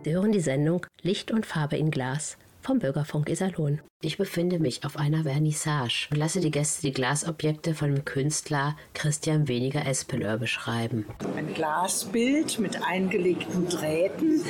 Sie 0.05 0.13
hören 0.13 0.33
die 0.33 0.41
Sendung 0.41 0.85
Licht 1.01 1.31
und 1.31 1.45
Farbe 1.45 1.77
in 1.77 1.89
Glas 1.89 2.37
vom 2.63 2.79
Bürgerfunk 2.79 3.29
Iserlohn. 3.29 3.81
Ich 4.01 4.17
befinde 4.17 4.59
mich 4.59 4.83
auf 4.83 4.97
einer 4.97 5.23
Vernissage 5.23 6.07
und 6.11 6.17
lasse 6.17 6.41
die 6.41 6.51
Gäste 6.51 6.81
die 6.81 6.91
Glasobjekte 6.91 7.73
von 7.73 7.93
dem 7.93 8.03
Künstler 8.03 8.75
Christian 8.93 9.47
Weniger 9.47 9.85
Espelör 9.85 10.37
beschreiben. 10.37 11.05
Ein 11.37 11.53
Glasbild 11.53 12.59
mit 12.59 12.83
eingelegten 12.83 13.69
Drähten, 13.69 14.41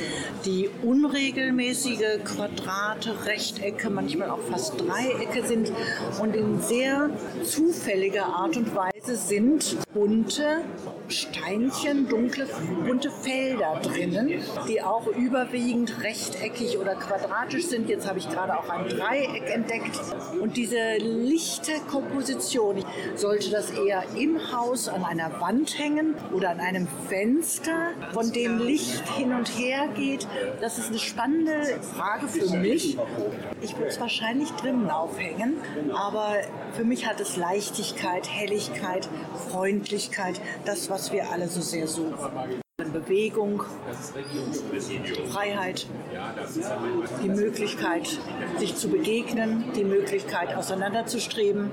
die 0.44 0.68
unregelmäßige 0.82 2.24
Quadrate, 2.24 3.26
Rechtecke, 3.26 3.90
manchmal 3.90 4.30
auch 4.30 4.42
fast 4.42 4.74
Dreiecke 4.80 5.46
sind 5.46 5.72
und 6.20 6.34
in 6.34 6.60
sehr 6.60 7.10
zufälliger 7.44 8.26
Art 8.26 8.56
und 8.56 8.74
Weise 8.74 9.16
sind 9.16 9.76
bunte 9.92 10.64
Steinchen, 11.08 12.08
dunkle, 12.08 12.48
bunte 12.84 13.10
Felder 13.10 13.80
drinnen, 13.82 14.42
die 14.66 14.82
auch 14.82 15.06
überwiegend 15.06 16.02
rechteckig 16.02 16.78
oder 16.78 16.94
quadratisch 16.94 17.66
sind. 17.66 17.88
Jetzt 17.88 18.03
habe 18.06 18.18
ich 18.18 18.28
gerade 18.28 18.58
auch 18.58 18.68
ein 18.68 18.88
Dreieck 18.88 19.50
entdeckt. 19.50 20.00
Und 20.40 20.56
diese 20.56 20.96
lichte 20.98 21.72
Komposition, 21.90 22.84
sollte 23.14 23.50
das 23.50 23.70
eher 23.70 24.04
im 24.16 24.52
Haus 24.52 24.88
an 24.88 25.04
einer 25.04 25.40
Wand 25.40 25.78
hängen 25.78 26.14
oder 26.32 26.50
an 26.50 26.60
einem 26.60 26.88
Fenster, 27.08 27.92
von 28.12 28.32
dem 28.32 28.58
Licht 28.58 29.08
hin 29.16 29.32
und 29.32 29.48
her 29.48 29.88
geht? 29.94 30.26
Das 30.60 30.78
ist 30.78 30.88
eine 30.88 30.98
spannende 30.98 31.80
Frage 31.94 32.28
für 32.28 32.56
mich. 32.56 32.96
Ich 33.60 33.76
würde 33.76 33.88
es 33.88 34.00
wahrscheinlich 34.00 34.50
drinnen 34.52 34.90
aufhängen, 34.90 35.56
aber 35.94 36.34
für 36.72 36.84
mich 36.84 37.06
hat 37.06 37.20
es 37.20 37.36
Leichtigkeit, 37.36 38.28
Helligkeit, 38.28 39.08
Freundlichkeit, 39.50 40.40
das, 40.64 40.90
was 40.90 41.12
wir 41.12 41.30
alle 41.30 41.48
so 41.48 41.60
sehr 41.60 41.86
suchen. 41.86 42.63
Bewegung, 42.76 43.62
Freiheit, 45.30 45.86
die 47.22 47.28
Möglichkeit, 47.28 48.18
sich 48.58 48.74
zu 48.74 48.88
begegnen, 48.88 49.66
die 49.76 49.84
Möglichkeit, 49.84 50.56
auseinanderzustreben. 50.56 51.70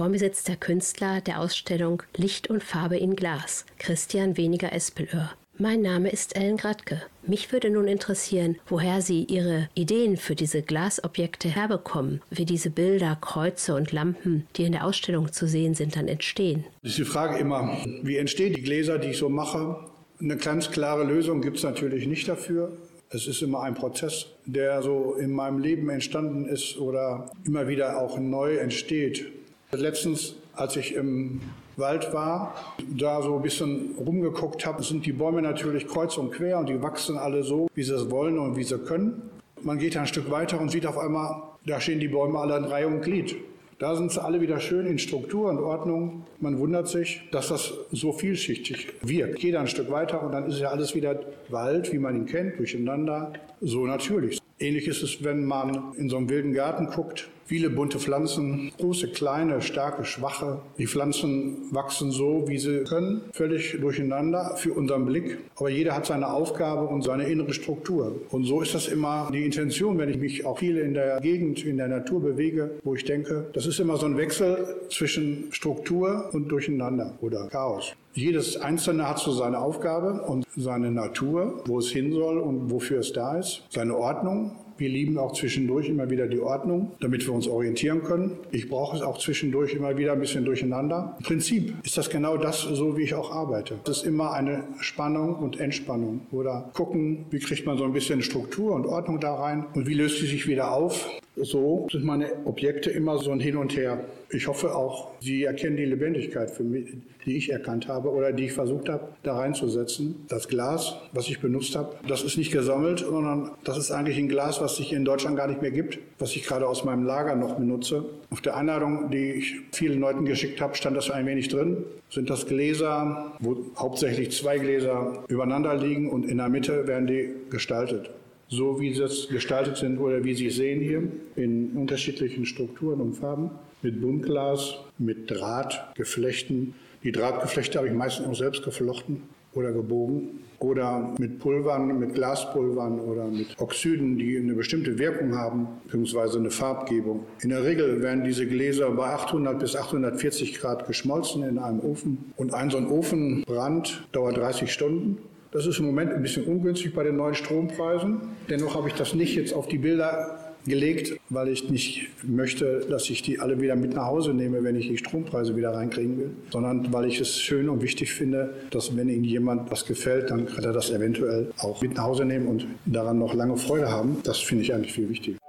Vor 0.00 0.08
mir 0.08 0.18
sitzt 0.18 0.48
der 0.48 0.56
Künstler 0.56 1.20
der 1.20 1.40
Ausstellung 1.40 2.02
Licht 2.16 2.48
und 2.48 2.64
Farbe 2.64 2.96
in 2.96 3.16
Glas, 3.16 3.66
Christian 3.78 4.38
Weniger 4.38 4.72
Espelöhr. 4.72 5.30
Mein 5.58 5.82
Name 5.82 6.08
ist 6.08 6.36
Ellen 6.36 6.56
Gradke. 6.56 7.02
Mich 7.26 7.52
würde 7.52 7.68
nun 7.68 7.86
interessieren, 7.86 8.56
woher 8.66 9.02
Sie 9.02 9.24
Ihre 9.24 9.68
Ideen 9.74 10.16
für 10.16 10.34
diese 10.34 10.62
Glasobjekte 10.62 11.50
herbekommen, 11.50 12.22
wie 12.30 12.46
diese 12.46 12.70
Bilder, 12.70 13.18
Kreuze 13.20 13.74
und 13.74 13.92
Lampen, 13.92 14.46
die 14.56 14.64
in 14.64 14.72
der 14.72 14.86
Ausstellung 14.86 15.34
zu 15.34 15.46
sehen 15.46 15.74
sind, 15.74 15.96
dann 15.96 16.08
entstehen. 16.08 16.64
Das 16.80 16.92
ist 16.92 16.98
die 17.00 17.04
Frage 17.04 17.36
immer, 17.36 17.76
wie 18.02 18.16
entstehen 18.16 18.54
die 18.54 18.62
Gläser, 18.62 18.96
die 18.96 19.08
ich 19.08 19.18
so 19.18 19.28
mache? 19.28 19.84
Eine 20.18 20.38
ganz 20.38 20.70
klare 20.70 21.04
Lösung 21.04 21.42
gibt 21.42 21.58
es 21.58 21.62
natürlich 21.62 22.06
nicht 22.06 22.26
dafür. 22.26 22.72
Es 23.10 23.26
ist 23.26 23.42
immer 23.42 23.64
ein 23.64 23.74
Prozess, 23.74 24.28
der 24.46 24.80
so 24.80 25.12
in 25.20 25.30
meinem 25.30 25.58
Leben 25.58 25.90
entstanden 25.90 26.46
ist 26.46 26.78
oder 26.78 27.30
immer 27.44 27.68
wieder 27.68 28.00
auch 28.00 28.18
neu 28.18 28.56
entsteht. 28.56 29.26
Letztens, 29.72 30.34
als 30.54 30.74
ich 30.74 30.94
im 30.94 31.40
Wald 31.76 32.12
war, 32.12 32.54
da 32.88 33.22
so 33.22 33.36
ein 33.36 33.42
bisschen 33.42 33.94
rumgeguckt 33.96 34.66
habe, 34.66 34.82
sind 34.82 35.06
die 35.06 35.12
Bäume 35.12 35.42
natürlich 35.42 35.86
kreuz 35.86 36.18
und 36.18 36.32
quer 36.32 36.58
und 36.58 36.68
die 36.68 36.82
wachsen 36.82 37.16
alle 37.16 37.44
so, 37.44 37.68
wie 37.74 37.84
sie 37.84 37.94
es 37.94 38.10
wollen 38.10 38.38
und 38.38 38.56
wie 38.56 38.64
sie 38.64 38.78
können. 38.78 39.22
Man 39.62 39.78
geht 39.78 39.96
ein 39.96 40.08
Stück 40.08 40.28
weiter 40.30 40.60
und 40.60 40.70
sieht 40.70 40.86
auf 40.86 40.98
einmal, 40.98 41.42
da 41.66 41.80
stehen 41.80 42.00
die 42.00 42.08
Bäume 42.08 42.38
alle 42.38 42.56
in 42.56 42.64
Reihe 42.64 42.88
und 42.88 43.02
Glied. 43.02 43.36
Da 43.78 43.94
sind 43.94 44.10
sie 44.10 44.22
alle 44.22 44.40
wieder 44.40 44.58
schön 44.58 44.86
in 44.86 44.98
Struktur 44.98 45.48
und 45.48 45.58
Ordnung. 45.58 46.24
Man 46.40 46.58
wundert 46.58 46.88
sich, 46.88 47.22
dass 47.30 47.48
das 47.48 47.72
so 47.92 48.12
vielschichtig 48.12 48.88
wirkt. 49.02 49.42
Da 49.42 49.60
ein 49.60 49.68
Stück 49.68 49.90
weiter 49.90 50.22
und 50.22 50.32
dann 50.32 50.46
ist 50.46 50.58
ja 50.58 50.70
alles 50.70 50.96
wieder 50.96 51.20
Wald, 51.48 51.92
wie 51.92 51.98
man 51.98 52.16
ihn 52.16 52.26
kennt, 52.26 52.58
durcheinander, 52.58 53.32
so 53.60 53.86
natürlich. 53.86 54.40
Ähnlich 54.58 54.88
ist 54.88 55.02
es, 55.02 55.24
wenn 55.24 55.44
man 55.44 55.94
in 55.96 56.10
so 56.10 56.16
einem 56.16 56.28
wilden 56.28 56.52
Garten 56.52 56.88
guckt 56.88 57.28
Viele 57.50 57.68
bunte 57.68 57.98
Pflanzen, 57.98 58.70
große, 58.78 59.08
kleine, 59.08 59.60
starke, 59.60 60.04
schwache. 60.04 60.60
Die 60.78 60.86
Pflanzen 60.86 61.56
wachsen 61.72 62.12
so, 62.12 62.44
wie 62.46 62.58
sie 62.58 62.84
können, 62.84 63.22
völlig 63.32 63.76
durcheinander 63.80 64.54
für 64.54 64.72
unseren 64.72 65.04
Blick. 65.04 65.38
Aber 65.56 65.68
jeder 65.68 65.96
hat 65.96 66.06
seine 66.06 66.32
Aufgabe 66.32 66.86
und 66.86 67.02
seine 67.02 67.24
innere 67.24 67.52
Struktur. 67.52 68.14
Und 68.30 68.44
so 68.44 68.62
ist 68.62 68.76
das 68.76 68.86
immer 68.86 69.30
die 69.32 69.44
Intention, 69.44 69.98
wenn 69.98 70.10
ich 70.10 70.18
mich 70.18 70.46
auch 70.46 70.60
viel 70.60 70.76
in 70.76 70.94
der 70.94 71.18
Gegend, 71.22 71.64
in 71.64 71.78
der 71.78 71.88
Natur 71.88 72.20
bewege, 72.20 72.70
wo 72.84 72.94
ich 72.94 73.04
denke, 73.04 73.48
das 73.52 73.66
ist 73.66 73.80
immer 73.80 73.96
so 73.96 74.06
ein 74.06 74.16
Wechsel 74.16 74.76
zwischen 74.88 75.48
Struktur 75.50 76.30
und 76.32 76.52
Durcheinander 76.52 77.18
oder 77.20 77.48
Chaos. 77.48 77.94
Jedes 78.12 78.60
Einzelne 78.60 79.08
hat 79.08 79.18
so 79.18 79.32
seine 79.32 79.58
Aufgabe 79.58 80.22
und 80.22 80.46
seine 80.56 80.92
Natur, 80.92 81.64
wo 81.66 81.80
es 81.80 81.90
hin 81.90 82.12
soll 82.12 82.38
und 82.38 82.70
wofür 82.70 83.00
es 83.00 83.12
da 83.12 83.38
ist, 83.38 83.64
seine 83.70 83.96
Ordnung 83.96 84.52
wir 84.80 84.88
lieben 84.88 85.18
auch 85.18 85.32
zwischendurch 85.32 85.88
immer 85.88 86.08
wieder 86.08 86.26
die 86.26 86.40
Ordnung, 86.40 86.92
damit 87.00 87.26
wir 87.26 87.34
uns 87.34 87.46
orientieren 87.46 88.02
können. 88.02 88.38
Ich 88.50 88.68
brauche 88.68 88.96
es 88.96 89.02
auch 89.02 89.18
zwischendurch 89.18 89.74
immer 89.74 89.98
wieder 89.98 90.14
ein 90.14 90.20
bisschen 90.20 90.44
durcheinander. 90.46 91.16
Im 91.18 91.24
Prinzip 91.24 91.74
ist 91.84 91.98
das 91.98 92.08
genau 92.08 92.38
das, 92.38 92.62
so 92.62 92.96
wie 92.96 93.02
ich 93.02 93.14
auch 93.14 93.30
arbeite. 93.30 93.78
Es 93.84 93.98
ist 93.98 94.06
immer 94.06 94.32
eine 94.32 94.64
Spannung 94.80 95.36
und 95.36 95.60
Entspannung. 95.60 96.22
Oder 96.32 96.70
gucken, 96.72 97.26
wie 97.30 97.38
kriegt 97.38 97.66
man 97.66 97.76
so 97.76 97.84
ein 97.84 97.92
bisschen 97.92 98.22
Struktur 98.22 98.74
und 98.74 98.86
Ordnung 98.86 99.20
da 99.20 99.34
rein 99.34 99.66
und 99.74 99.86
wie 99.86 99.94
löst 99.94 100.18
sie 100.18 100.26
sich 100.26 100.46
wieder 100.48 100.72
auf. 100.72 101.10
So 101.36 101.86
sind 101.90 102.04
meine 102.04 102.44
Objekte 102.44 102.90
immer 102.90 103.18
so 103.18 103.30
ein 103.30 103.40
Hin 103.40 103.56
und 103.56 103.76
Her. 103.76 104.04
Ich 104.30 104.46
hoffe 104.46 104.74
auch, 104.74 105.12
Sie 105.20 105.44
erkennen 105.44 105.76
die 105.76 105.84
Lebendigkeit, 105.84 106.50
für 106.50 106.62
mich, 106.62 106.88
die 107.24 107.36
ich 107.36 107.50
erkannt 107.50 107.88
habe 107.88 108.10
oder 108.10 108.32
die 108.32 108.46
ich 108.46 108.52
versucht 108.52 108.88
habe, 108.88 109.08
da 109.22 109.36
reinzusetzen. 109.36 110.26
Das 110.28 110.48
Glas, 110.48 110.96
was 111.12 111.28
ich 111.28 111.40
benutzt 111.40 111.76
habe, 111.76 111.96
das 112.06 112.22
ist 112.22 112.36
nicht 112.36 112.52
gesammelt, 112.52 113.00
sondern 113.00 113.52
das 113.64 113.78
ist 113.78 113.90
eigentlich 113.90 114.18
ein 114.18 114.28
Glas, 114.28 114.60
was 114.60 114.69
es 114.78 114.92
in 114.92 115.04
Deutschland 115.04 115.36
gar 115.36 115.48
nicht 115.48 115.62
mehr 115.62 115.70
gibt, 115.70 115.98
was 116.18 116.36
ich 116.36 116.44
gerade 116.44 116.66
aus 116.68 116.84
meinem 116.84 117.04
Lager 117.04 117.34
noch 117.34 117.56
benutze. 117.56 118.04
Auf 118.30 118.40
der 118.40 118.56
Einladung, 118.56 119.10
die 119.10 119.32
ich 119.32 119.56
vielen 119.72 120.00
Leuten 120.00 120.24
geschickt 120.24 120.60
habe, 120.60 120.74
stand 120.74 120.96
das 120.96 121.10
ein 121.10 121.26
wenig 121.26 121.48
drin. 121.48 121.84
Sind 122.10 122.30
das 122.30 122.46
Gläser, 122.46 123.32
wo 123.40 123.56
hauptsächlich 123.76 124.30
zwei 124.32 124.58
Gläser 124.58 125.24
übereinander 125.28 125.74
liegen 125.74 126.10
und 126.10 126.24
in 126.24 126.38
der 126.38 126.48
Mitte 126.48 126.86
werden 126.86 127.06
die 127.06 127.30
gestaltet 127.50 128.10
so 128.50 128.80
wie 128.80 128.92
sie 128.92 129.28
gestaltet 129.28 129.76
sind 129.76 129.98
oder 129.98 130.24
wie 130.24 130.34
Sie 130.34 130.50
sehen 130.50 130.80
hier, 130.80 131.04
in 131.36 131.70
unterschiedlichen 131.76 132.44
Strukturen 132.44 133.00
und 133.00 133.14
Farben, 133.14 133.50
mit 133.80 134.00
Buntglas, 134.00 134.74
mit 134.98 135.30
Drahtgeflechten. 135.30 136.74
Die 137.04 137.12
Drahtgeflechte 137.12 137.78
habe 137.78 137.88
ich 137.88 137.94
meistens 137.94 138.26
auch 138.26 138.34
selbst 138.34 138.64
geflochten 138.64 139.22
oder 139.54 139.72
gebogen 139.72 140.40
oder 140.60 141.14
mit 141.18 141.38
Pulvern, 141.38 141.98
mit 141.98 142.14
Glaspulvern 142.14 143.00
oder 143.00 143.24
mit 143.24 143.58
Oxiden, 143.58 144.18
die 144.18 144.36
eine 144.36 144.54
bestimmte 144.54 144.98
Wirkung 144.98 145.36
haben, 145.36 145.68
beziehungsweise 145.84 146.38
eine 146.38 146.50
Farbgebung. 146.50 147.24
In 147.42 147.48
der 147.50 147.64
Regel 147.64 148.02
werden 148.02 148.24
diese 148.24 148.46
Gläser 148.46 148.90
bei 148.90 149.06
800 149.06 149.58
bis 149.58 149.74
840 149.74 150.58
Grad 150.60 150.86
geschmolzen 150.86 151.42
in 151.42 151.58
einem 151.58 151.80
Ofen 151.80 152.32
und 152.36 152.54
ein 152.54 152.70
so 152.70 152.76
ein 152.76 152.86
Ofenbrand 152.86 154.06
dauert 154.12 154.36
30 154.36 154.72
Stunden. 154.72 155.18
Das 155.50 155.66
ist 155.66 155.80
im 155.80 155.86
Moment 155.86 156.12
ein 156.12 156.22
bisschen 156.22 156.44
ungünstig 156.44 156.94
bei 156.94 157.02
den 157.02 157.16
neuen 157.16 157.34
Strompreisen. 157.34 158.20
Dennoch 158.48 158.76
habe 158.76 158.88
ich 158.88 158.94
das 158.94 159.14
nicht 159.14 159.34
jetzt 159.34 159.52
auf 159.52 159.66
die 159.66 159.78
Bilder 159.78 160.49
gelegt, 160.66 161.18
weil 161.28 161.48
ich 161.48 161.70
nicht 161.70 162.08
möchte, 162.22 162.86
dass 162.88 163.08
ich 163.10 163.22
die 163.22 163.40
alle 163.40 163.60
wieder 163.60 163.76
mit 163.76 163.94
nach 163.94 164.06
Hause 164.06 164.34
nehme, 164.34 164.62
wenn 164.62 164.76
ich 164.76 164.88
die 164.88 164.98
Strompreise 164.98 165.56
wieder 165.56 165.72
reinkriegen 165.72 166.18
will, 166.18 166.30
sondern 166.50 166.92
weil 166.92 167.06
ich 167.06 167.20
es 167.20 167.40
schön 167.40 167.68
und 167.68 167.82
wichtig 167.82 168.12
finde, 168.12 168.54
dass 168.70 168.96
wenn 168.96 169.08
Ihnen 169.08 169.24
jemand 169.24 169.70
was 169.70 169.86
gefällt, 169.86 170.30
dann 170.30 170.46
kann 170.46 170.64
er 170.64 170.72
das 170.72 170.90
eventuell 170.90 171.50
auch 171.58 171.80
mit 171.82 171.94
nach 171.94 172.04
Hause 172.04 172.24
nehmen 172.24 172.46
und 172.46 172.66
daran 172.86 173.18
noch 173.18 173.34
lange 173.34 173.56
Freude 173.56 173.90
haben. 173.90 174.18
Das 174.24 174.38
finde 174.38 174.64
ich 174.64 174.74
eigentlich 174.74 174.92
viel 174.92 175.08
wichtiger. 175.08 175.39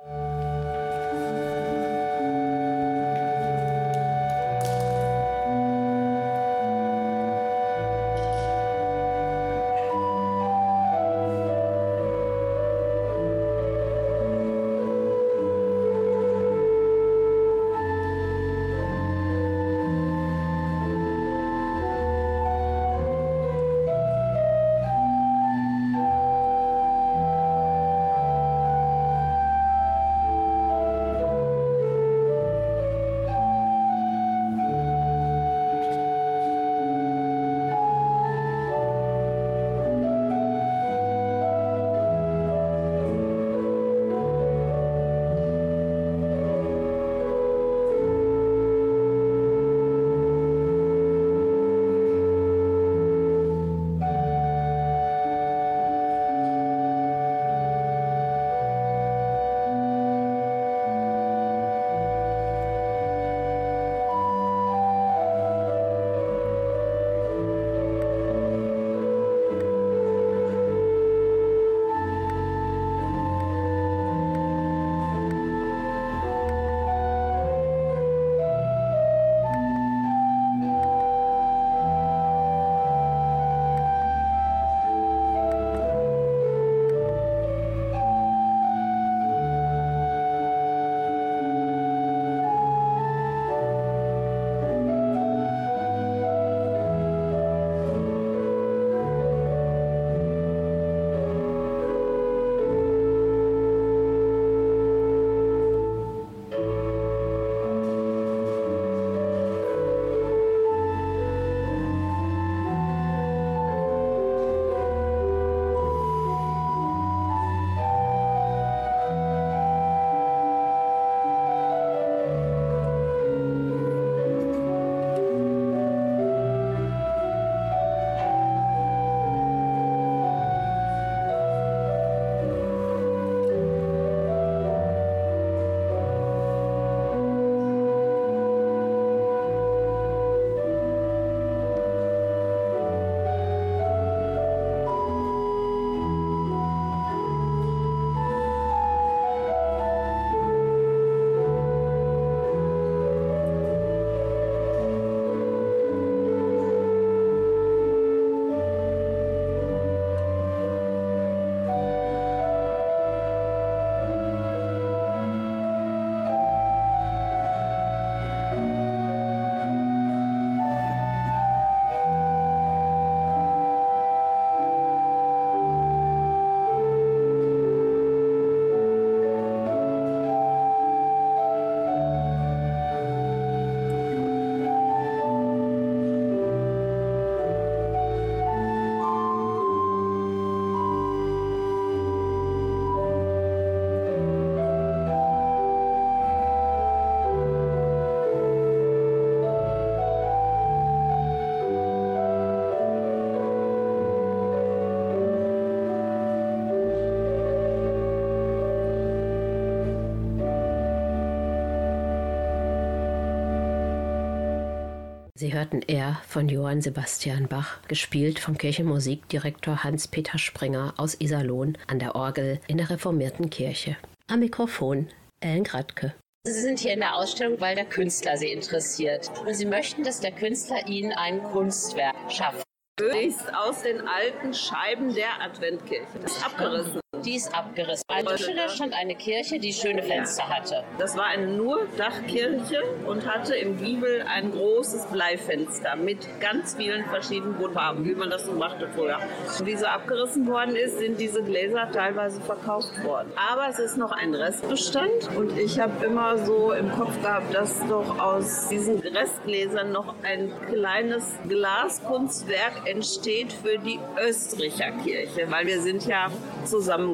Sie 215.42 215.54
hörten 215.54 215.82
Er 215.88 216.22
von 216.28 216.50
Johann 216.50 216.84
Sebastian 216.84 217.48
Bach, 217.48 217.82
gespielt 217.88 218.38
vom 218.38 218.60
Kirchenmusikdirektor 218.60 219.84
Hans-Peter 219.84 220.38
Springer 220.38 220.94
aus 220.98 221.20
Iserlohn 221.20 221.80
an 221.88 221.98
der 221.98 222.14
Orgel 222.14 222.60
in 222.68 222.78
der 222.78 222.92
reformierten 222.92 223.50
Kirche. 223.50 223.98
Am 224.28 224.42
Mikrofon 224.42 225.08
Ellen 225.40 225.64
Gradke. 225.64 226.14
Sie 226.46 226.62
sind 226.62 226.78
hier 226.78 226.94
in 226.94 227.00
der 227.00 227.16
Ausstellung, 227.16 227.60
weil 227.60 227.74
der 227.74 227.86
Künstler 227.86 228.38
Sie 228.38 228.52
interessiert. 228.52 229.32
Und 229.44 229.56
Sie 229.56 229.66
möchten, 229.66 230.04
dass 230.04 230.20
der 230.20 230.32
Künstler 230.32 230.88
Ihnen 230.88 231.12
ein 231.12 231.42
Kunstwerk 231.42 232.16
schafft. 232.30 232.64
Ist 233.00 233.52
aus 233.52 233.82
den 233.82 234.08
alten 234.08 234.54
Scheiben 234.54 235.12
der 235.16 235.42
Adventkirche. 235.42 236.20
Das 236.22 236.34
ist 236.34 236.46
abgerissen. 236.46 237.01
Die 237.26 237.36
ist 237.36 237.54
abgerissen. 237.54 238.04
Der 238.10 238.38
Stelle 238.38 238.70
stand 238.70 238.94
eine 238.94 239.16
Kirche, 239.16 239.60
die 239.60 239.74
schöne 239.74 240.02
Fenster 240.04 240.48
hatte. 240.50 240.84
Das 240.98 241.16
war 241.16 241.26
eine 241.26 241.48
nur 241.48 241.88
Dachkirche 241.98 242.82
und 243.06 243.28
hatte 243.28 243.56
im 243.56 243.78
Giebel 243.78 244.26
ein 244.28 244.52
großes 244.52 245.06
Bleifenster 245.08 245.96
mit 245.96 246.18
ganz 246.40 246.76
vielen 246.76 247.06
verschiedenen 247.06 247.56
Farben, 247.74 248.06
wie 248.06 248.16
man 248.16 248.30
das 248.30 248.46
so 248.46 248.54
machte 248.54 248.88
früher. 248.96 249.20
Und 249.60 249.66
wie 249.66 249.76
sie 249.76 249.88
abgerissen 249.88 250.48
worden 250.48 250.76
ist, 250.76 251.00
sind 251.00 251.20
diese 251.20 251.44
Gläser 251.44 251.90
teilweise 251.92 252.42
verkauft 252.42 253.04
worden. 253.04 253.32
Aber 253.52 253.68
es 253.70 253.80
ist 253.80 253.98
noch 253.98 254.12
ein 254.12 254.34
Restbestand 254.34 255.36
und 255.36 255.58
ich 255.58 255.80
habe 255.80 256.06
immer 256.06 256.38
so 256.38 256.72
im 256.74 256.92
Kopf 256.92 257.22
gehabt, 257.22 257.54
dass 257.54 257.80
doch 257.88 258.20
aus 258.20 258.68
diesen 258.70 259.00
Restgläsern 259.00 259.92
noch 259.92 260.16
ein 260.24 260.52
kleines 260.70 261.24
Glaskunstwerk 261.48 262.88
entsteht 262.88 263.54
für 263.54 263.78
die 263.78 264.00
Österreicher 264.20 264.92
Kirche, 265.04 265.50
weil 265.50 265.68
wir 265.68 265.82
sind 265.82 266.06
ja 266.06 266.30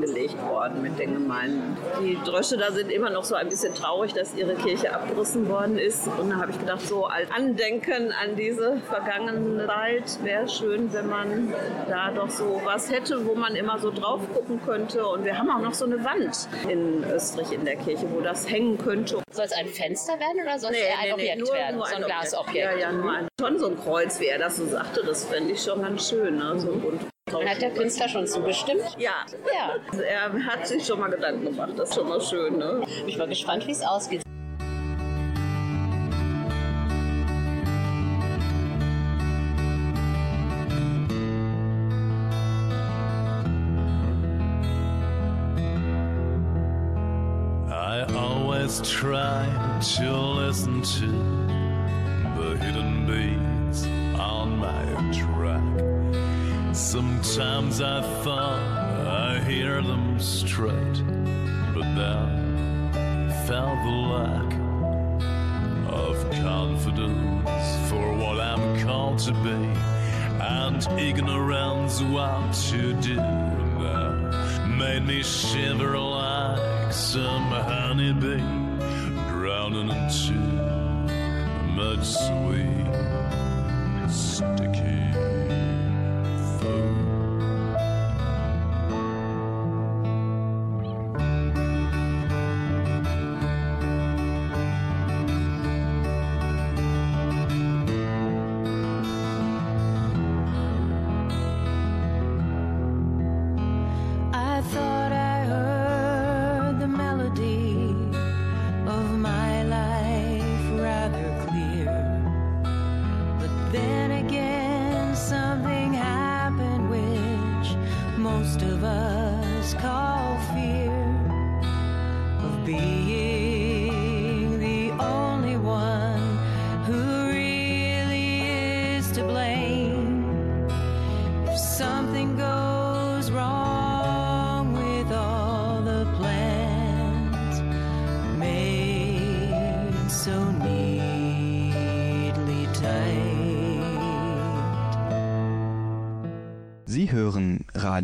zusammengelegt 0.02 0.42
worden 0.48 0.82
mit 0.82 1.00
den 1.00 1.14
Gemeinden. 1.14 1.78
Die 2.02 2.18
Drösche 2.24 2.58
da 2.58 2.72
sind 2.72 2.92
immer 2.92 3.10
noch 3.10 3.24
so 3.24 3.36
ein 3.36 3.50
bisschen 3.50 3.74
traurig, 3.74 4.14
dass 4.14 4.36
ihre 4.36 4.56
Kirche 4.56 4.94
abgerissen 4.94 5.50
worden 5.50 5.78
ist. 5.78 6.08
Und 6.20 6.30
da 6.30 6.38
habe 6.38 6.52
ich 6.52 6.60
gedacht, 6.60 6.82
so 6.82 7.06
als 7.06 7.30
Andenken 7.32 8.12
an 8.12 8.36
diese 8.36 8.78
vergangene 8.90 9.66
Zeit 9.68 10.24
wäre 10.24 10.48
schön, 10.48 10.92
wenn 10.94 11.08
man 11.08 11.54
da 11.90 12.12
doch 12.12 12.30
so 12.30 12.62
was 12.64 12.92
hätte, 12.92 13.26
wo 13.26 13.36
man 13.36 13.56
immer 13.56 13.80
so 13.80 13.92
drauf 13.92 14.22
gucken 14.34 14.62
könnte. 14.66 15.06
Und 15.06 15.26
wir 15.26 15.38
haben 15.38 15.50
auch 15.50 15.62
noch 15.62 15.74
so 15.74 15.86
eine 15.86 16.04
Wand 16.04 16.48
in 16.70 17.04
Österreich 17.04 17.52
in 17.52 17.66
der 17.66 17.76
Kirche, 17.78 18.08
wo 18.12 18.22
das 18.22 18.50
hängen 18.50 18.78
könnte. 18.78 19.22
Soll 19.32 19.46
es 19.46 19.54
ein 19.54 19.68
Fenster 19.68 20.14
werden 20.20 20.42
oder 20.44 20.60
soll 20.60 20.72
es 20.72 20.78
eher 20.78 21.00
ein 21.00 21.14
Objekt 21.14 21.40
nur, 21.40 21.54
werden? 21.54 21.76
Nur 21.78 21.86
so 21.88 21.96
ein, 21.96 22.04
Objekt. 22.04 22.20
Glasobjekt. 22.22 22.58
Ja, 22.58 22.78
ja, 22.78 22.92
nur 22.92 23.12
ein, 23.12 23.28
schon 23.40 23.60
so 23.60 23.68
ein 23.68 23.78
Kreuz, 23.80 24.20
wie 24.20 24.28
er 24.28 24.40
das 24.40 24.58
so 24.58 24.66
sagte. 24.66 25.04
Das 25.06 25.26
fände 25.26 25.54
ich 25.54 25.62
schon 25.62 25.82
ganz 25.82 26.10
schön. 26.10 26.38
Ne? 26.38 26.60
So. 26.60 26.70
Und 26.70 27.02
hat 27.34 27.62
der 27.62 27.72
Künstler 27.72 28.10
schon 28.10 28.28
zugestimmt? 28.28 28.96
Ja. 28.98 29.26
Ja. 29.54 29.76
Also 29.92 30.04
er 30.04 30.46
hat 30.46 30.68
sich 30.68 30.86
schon 30.86 31.00
mal 31.00 31.10
Gedanken 31.10 31.46
gemacht. 31.46 31.74
Das 31.78 31.90
ist 31.90 31.96
schon 31.96 32.08
mal 32.08 32.22
schön. 32.22 32.58
Ne? 32.58 32.84
Ich 32.86 33.06
bin 33.06 33.18
mal 33.18 33.28
gespannt, 33.28 33.68
wie 33.68 33.72
es 33.72 33.82
ausgeht. 33.82 34.22
I 47.70 48.06
always 48.14 48.80
try 48.82 49.46
to 49.98 50.12
listen 50.46 50.82
to 50.82 51.57
Sometimes 57.38 57.82
I 57.82 58.02
thought 58.24 59.08
I 59.08 59.40
hear 59.42 59.80
them 59.84 60.20
straight, 60.20 61.06
but 61.72 61.84
then 61.94 63.30
felt 63.46 63.78
the 63.86 63.92
lack 64.16 64.54
of 65.88 66.32
confidence 66.32 67.92
for 67.92 68.12
what 68.16 68.40
I'm 68.40 68.84
called 68.84 69.20
to 69.20 69.34
be, 69.34 69.52
and 70.42 70.88
ignorance 71.00 72.02
what 72.02 72.54
to 72.72 72.94
do. 72.94 73.18
Now 73.18 74.66
made 74.76 75.06
me 75.06 75.22
shiver 75.22 75.96
like 75.96 76.92
some 76.92 77.52
honeybee 77.52 78.42
drowning 79.30 79.92
into 79.92 80.34
mud 81.76 82.04
sweet 82.04 82.90
sticky 84.10 85.27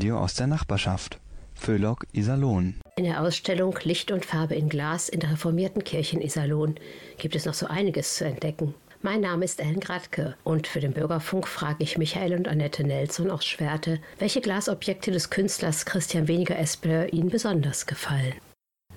Radio 0.04 0.20
aus 0.20 0.34
der 0.34 0.48
Nachbarschaft. 0.48 1.18
Föhlock 1.56 2.06
Iserlohn. 2.12 2.76
In 2.98 3.06
der 3.06 3.22
Ausstellung 3.22 3.80
Licht 3.84 4.12
und 4.12 4.26
Farbe 4.26 4.54
in 4.54 4.68
Glas 4.68 5.08
in 5.08 5.22
der 5.22 5.32
reformierten 5.32 5.86
Kirche 5.86 6.18
in 6.18 6.22
Iserlohn 6.22 6.76
gibt 7.18 7.38
es 7.38 7.46
noch 7.46 7.54
so 7.54 7.68
einiges 7.68 8.16
zu 8.16 8.26
entdecken. 8.26 8.76
Mein 9.02 9.22
Name 9.22 9.46
ist 9.46 9.62
Ellen 9.62 9.80
Gradke 9.80 10.36
und 10.44 10.68
für 10.68 10.82
den 10.82 10.92
Bürgerfunk 10.92 11.48
frage 11.48 11.86
ich 11.86 11.98
Michael 11.98 12.34
und 12.34 12.50
Annette 12.50 12.84
Nelson 12.84 13.32
aus 13.32 13.46
Schwerte, 13.46 14.02
welche 14.20 14.42
Glasobjekte 14.42 15.10
des 15.10 15.30
Künstlers 15.30 15.86
Christian 15.86 16.28
Weniger 16.28 16.60
Espler 16.60 17.14
ihnen 17.14 17.30
besonders 17.30 17.86
gefallen. 17.86 18.34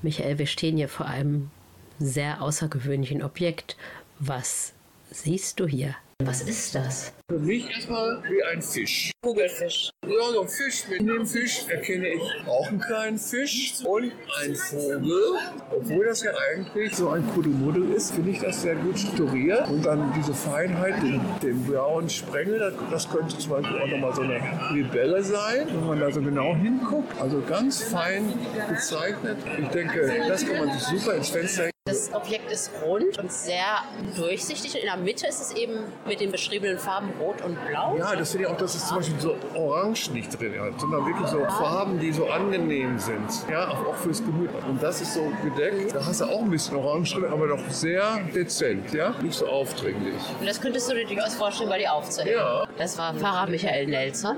Michael, 0.03 0.41
wir 0.41 0.47
stehen 0.49 0.77
hier 0.77 0.89
vor 0.89 1.07
einem 1.07 1.53
sehr 2.01 2.43
außergewöhnlichen 2.43 3.23
Objekt. 3.23 3.77
Was 4.19 4.73
siehst 5.13 5.61
du 5.61 5.69
hier? 5.69 5.95
Was 6.25 6.41
ist 6.41 6.75
das? 6.75 7.13
Für 7.31 7.39
mich 7.39 7.71
erstmal 7.71 8.23
wie 8.25 8.43
ein 8.43 8.63
Fisch. 8.63 9.13
Kugelfisch. 9.23 9.91
Ja, 10.05 10.33
so 10.33 10.41
ein 10.41 10.49
Fisch. 10.49 10.89
Mit 10.89 11.01
dem 11.01 11.27
Fisch 11.27 11.67
erkenne 11.69 12.09
ich 12.09 12.23
auch 12.49 12.67
einen 12.69 12.81
kleinen 12.81 13.19
Fisch 13.19 13.75
und 13.85 14.13
einen 14.41 14.57
Vogel. 14.57 15.39
Obwohl 15.71 16.07
das 16.07 16.23
ja 16.23 16.33
eigentlich 16.53 16.97
so 16.97 17.11
ein 17.11 17.25
Kuddelmuddel 17.29 17.93
ist, 17.93 18.13
finde 18.15 18.31
ich 18.31 18.41
das 18.41 18.63
sehr 18.63 18.75
gut 18.77 18.99
strukturiert. 18.99 19.69
Und 19.69 19.85
dann 19.85 20.13
diese 20.17 20.35
Feinheit, 20.35 21.03
den, 21.03 21.21
den 21.43 21.63
blauen 21.65 22.09
Sprengel, 22.09 22.59
das, 22.59 22.75
das 22.91 23.09
könnte 23.11 23.37
zum 23.39 23.51
Beispiel 23.53 23.79
auch 23.79 23.87
nochmal 23.87 24.15
so 24.15 24.23
eine 24.23 24.41
Libelle 24.73 25.23
sein, 25.23 25.69
wenn 25.69 25.87
man 25.87 26.01
da 26.01 26.11
so 26.11 26.23
genau 26.23 26.57
hinguckt. 26.57 27.21
Also 27.21 27.43
ganz 27.47 27.83
fein 27.83 28.33
gezeichnet. 28.69 29.37
Ich 29.61 29.69
denke, 29.69 30.25
das 30.27 30.47
kann 30.47 30.67
man 30.67 30.77
sich 30.77 30.83
super 30.83 31.15
ins 31.15 31.29
Fenster 31.29 31.63
hängen. 31.65 31.76
Das 31.97 32.13
Objekt 32.13 32.51
ist 32.51 32.71
rund 32.85 33.19
und 33.19 33.33
sehr 33.33 33.83
durchsichtig. 34.17 34.75
Und 34.75 34.81
in 34.81 34.87
der 34.87 34.97
Mitte 34.97 35.27
ist 35.27 35.41
es 35.41 35.55
eben 35.55 35.79
mit 36.07 36.21
den 36.21 36.31
beschriebenen 36.31 36.79
Farben 36.79 37.11
Rot 37.19 37.41
und 37.43 37.57
Blau. 37.67 37.97
Ja, 37.97 38.15
das 38.15 38.33
finde 38.33 38.47
ich 38.47 38.53
auch, 38.53 38.57
dass 38.59 38.75
es 38.75 38.87
zum 38.87 38.99
Beispiel 38.99 39.19
so 39.19 39.37
orange 39.55 40.11
nicht 40.11 40.39
drin 40.39 40.61
hat, 40.61 40.79
sondern 40.79 41.07
wirklich 41.07 41.29
so 41.29 41.39
Farben, 41.45 41.99
die 41.99 42.13
so 42.13 42.27
angenehm 42.29 42.99
sind. 42.99 43.31
Ja, 43.51 43.69
auch, 43.69 43.95
fürs 43.97 44.23
Gemüt. 44.23 44.51
Und 44.69 44.83
das 44.83 45.01
ist 45.01 45.15
so 45.15 45.33
gedeckt. 45.43 45.95
Da 45.95 46.05
hast 46.05 46.21
du 46.21 46.27
auch 46.27 46.43
ein 46.43 46.51
bisschen 46.51 46.77
orange 46.77 47.15
drin, 47.15 47.33
aber 47.33 47.49
doch 47.49 47.71
sehr 47.71 48.21
dezent, 48.35 48.93
ja? 48.93 49.15
Nicht 49.23 49.39
so 49.39 49.47
aufdringlich. 49.47 50.21
Und 50.39 50.47
das 50.47 50.61
könntest 50.61 50.91
du 50.91 50.95
dir 50.95 51.07
durchaus 51.07 51.35
vorstellen, 51.35 51.71
bei 51.71 51.79
dir 51.79 51.93
aufzuhängen. 51.93 52.35
Ja. 52.35 52.67
Das 52.77 52.99
war 52.99 53.15
Pfarrer 53.15 53.49
Michael 53.49 53.87
Nelson. 53.87 54.37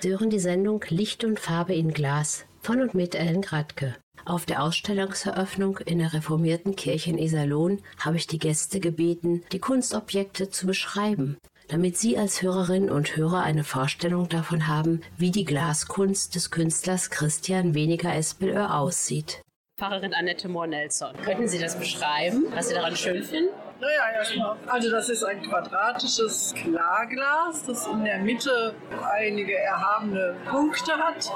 Sie 0.00 0.12
hören 0.12 0.30
die 0.30 0.38
Sendung 0.38 0.82
Licht 0.88 1.24
und 1.24 1.38
Farbe 1.38 1.74
in 1.74 1.92
Glas 1.92 2.46
von 2.62 2.80
und 2.80 2.94
mit 2.94 3.14
Ellen 3.14 3.42
Gradke. 3.42 3.96
Auf 4.24 4.46
der 4.46 4.62
Ausstellungseröffnung 4.62 5.76
in 5.78 5.98
der 5.98 6.14
reformierten 6.14 6.74
Kirche 6.74 7.10
in 7.10 7.18
Iserlohn 7.18 7.82
habe 7.98 8.16
ich 8.16 8.26
die 8.26 8.38
Gäste 8.38 8.80
gebeten, 8.80 9.42
die 9.52 9.58
Kunstobjekte 9.58 10.48
zu 10.48 10.66
beschreiben, 10.66 11.36
damit 11.68 11.98
Sie 11.98 12.16
als 12.16 12.40
Hörerinnen 12.40 12.90
und 12.90 13.14
Hörer 13.14 13.42
eine 13.42 13.62
Vorstellung 13.62 14.26
davon 14.30 14.68
haben, 14.68 15.02
wie 15.18 15.30
die 15.30 15.44
Glaskunst 15.44 16.34
des 16.34 16.50
Künstlers 16.50 17.10
Christian 17.10 17.74
Weniger 17.74 18.14
Espelöhr 18.14 18.74
aussieht. 18.74 19.42
Pfarrerin 19.78 20.14
Annette 20.14 20.48
Mohr-Nelson. 20.48 21.14
Könnten 21.22 21.48
Sie 21.48 21.58
das 21.58 21.78
beschreiben, 21.78 22.46
was 22.54 22.68
Sie 22.68 22.74
daran 22.74 22.96
schön 22.96 23.22
finden? 23.22 23.50
Naja, 23.80 24.14
erstmal. 24.14 24.56
Also 24.66 24.90
das 24.90 25.08
ist 25.08 25.24
ein 25.24 25.40
quadratisches 25.42 26.52
Klarglas, 26.54 27.64
das 27.66 27.86
in 27.86 28.04
der 28.04 28.18
Mitte 28.18 28.74
einige 29.10 29.56
erhabene 29.56 30.36
Punkte 30.50 30.92
hat. 30.92 31.30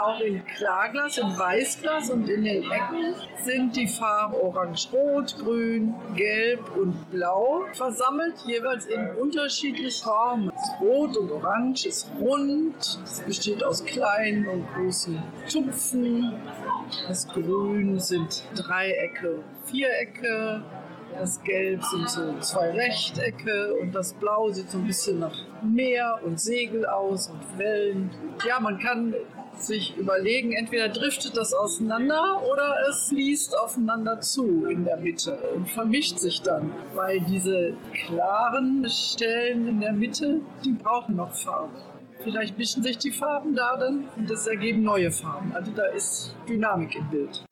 Auch 0.00 0.20
in 0.20 0.44
Klarglas, 0.46 1.18
in 1.18 1.36
Weißglas 1.36 2.10
und 2.10 2.28
in 2.28 2.44
den 2.44 2.70
Ecken 2.70 3.14
sind 3.42 3.74
die 3.74 3.88
Farben 3.88 4.34
Orange-Rot, 4.34 5.36
Grün, 5.38 5.94
Gelb 6.14 6.60
und 6.76 7.10
Blau 7.10 7.64
versammelt, 7.72 8.34
jeweils 8.46 8.86
in 8.86 9.16
unterschiedlichen 9.16 10.04
Formen. 10.04 10.52
Das 10.54 10.80
Rot 10.80 11.16
und 11.16 11.32
Orange 11.32 11.86
ist 11.86 12.08
rund, 12.20 12.76
es 12.76 13.20
besteht 13.26 13.64
aus 13.64 13.84
kleinen 13.84 14.46
und 14.46 14.72
großen 14.74 15.20
Tupfen. 15.50 16.32
Das 17.08 17.26
Grün 17.26 17.98
sind 17.98 18.44
Dreiecke, 18.54 19.42
Vierecke. 19.64 20.62
Das 21.18 21.42
Gelb 21.42 21.82
sind 21.84 22.08
so 22.08 22.38
zwei 22.40 22.70
Rechtecke 22.70 23.74
und 23.80 23.94
das 23.94 24.14
Blau 24.14 24.50
sieht 24.50 24.70
so 24.70 24.78
ein 24.78 24.86
bisschen 24.86 25.20
nach 25.20 25.36
Meer 25.62 26.18
und 26.24 26.40
Segel 26.40 26.86
aus 26.86 27.28
und 27.28 27.58
Wellen. 27.58 28.10
Ja, 28.46 28.58
man 28.60 28.78
kann 28.78 29.14
sich 29.58 29.96
überlegen, 29.96 30.52
entweder 30.52 30.88
driftet 30.88 31.36
das 31.36 31.52
auseinander 31.52 32.42
oder 32.50 32.74
es 32.88 33.08
fließt 33.08 33.58
aufeinander 33.58 34.20
zu 34.20 34.66
in 34.66 34.84
der 34.84 34.96
Mitte 34.96 35.38
und 35.54 35.68
vermischt 35.68 36.18
sich 36.18 36.42
dann, 36.42 36.72
weil 36.94 37.20
diese 37.20 37.74
klaren 37.92 38.86
Stellen 38.88 39.68
in 39.68 39.80
der 39.80 39.92
Mitte, 39.92 40.40
die 40.64 40.72
brauchen 40.72 41.16
noch 41.16 41.34
Farbe. 41.34 41.76
Vielleicht 42.24 42.56
mischen 42.56 42.82
sich 42.82 42.98
die 42.98 43.10
Farben 43.10 43.54
da 43.54 43.76
dann 43.76 44.08
und 44.16 44.30
es 44.30 44.46
ergeben 44.46 44.82
neue 44.82 45.10
Farben. 45.10 45.52
Also 45.54 45.72
da 45.72 45.86
ist 45.86 46.34
Dynamik 46.48 46.94
im 46.96 47.10
Bild. 47.10 47.44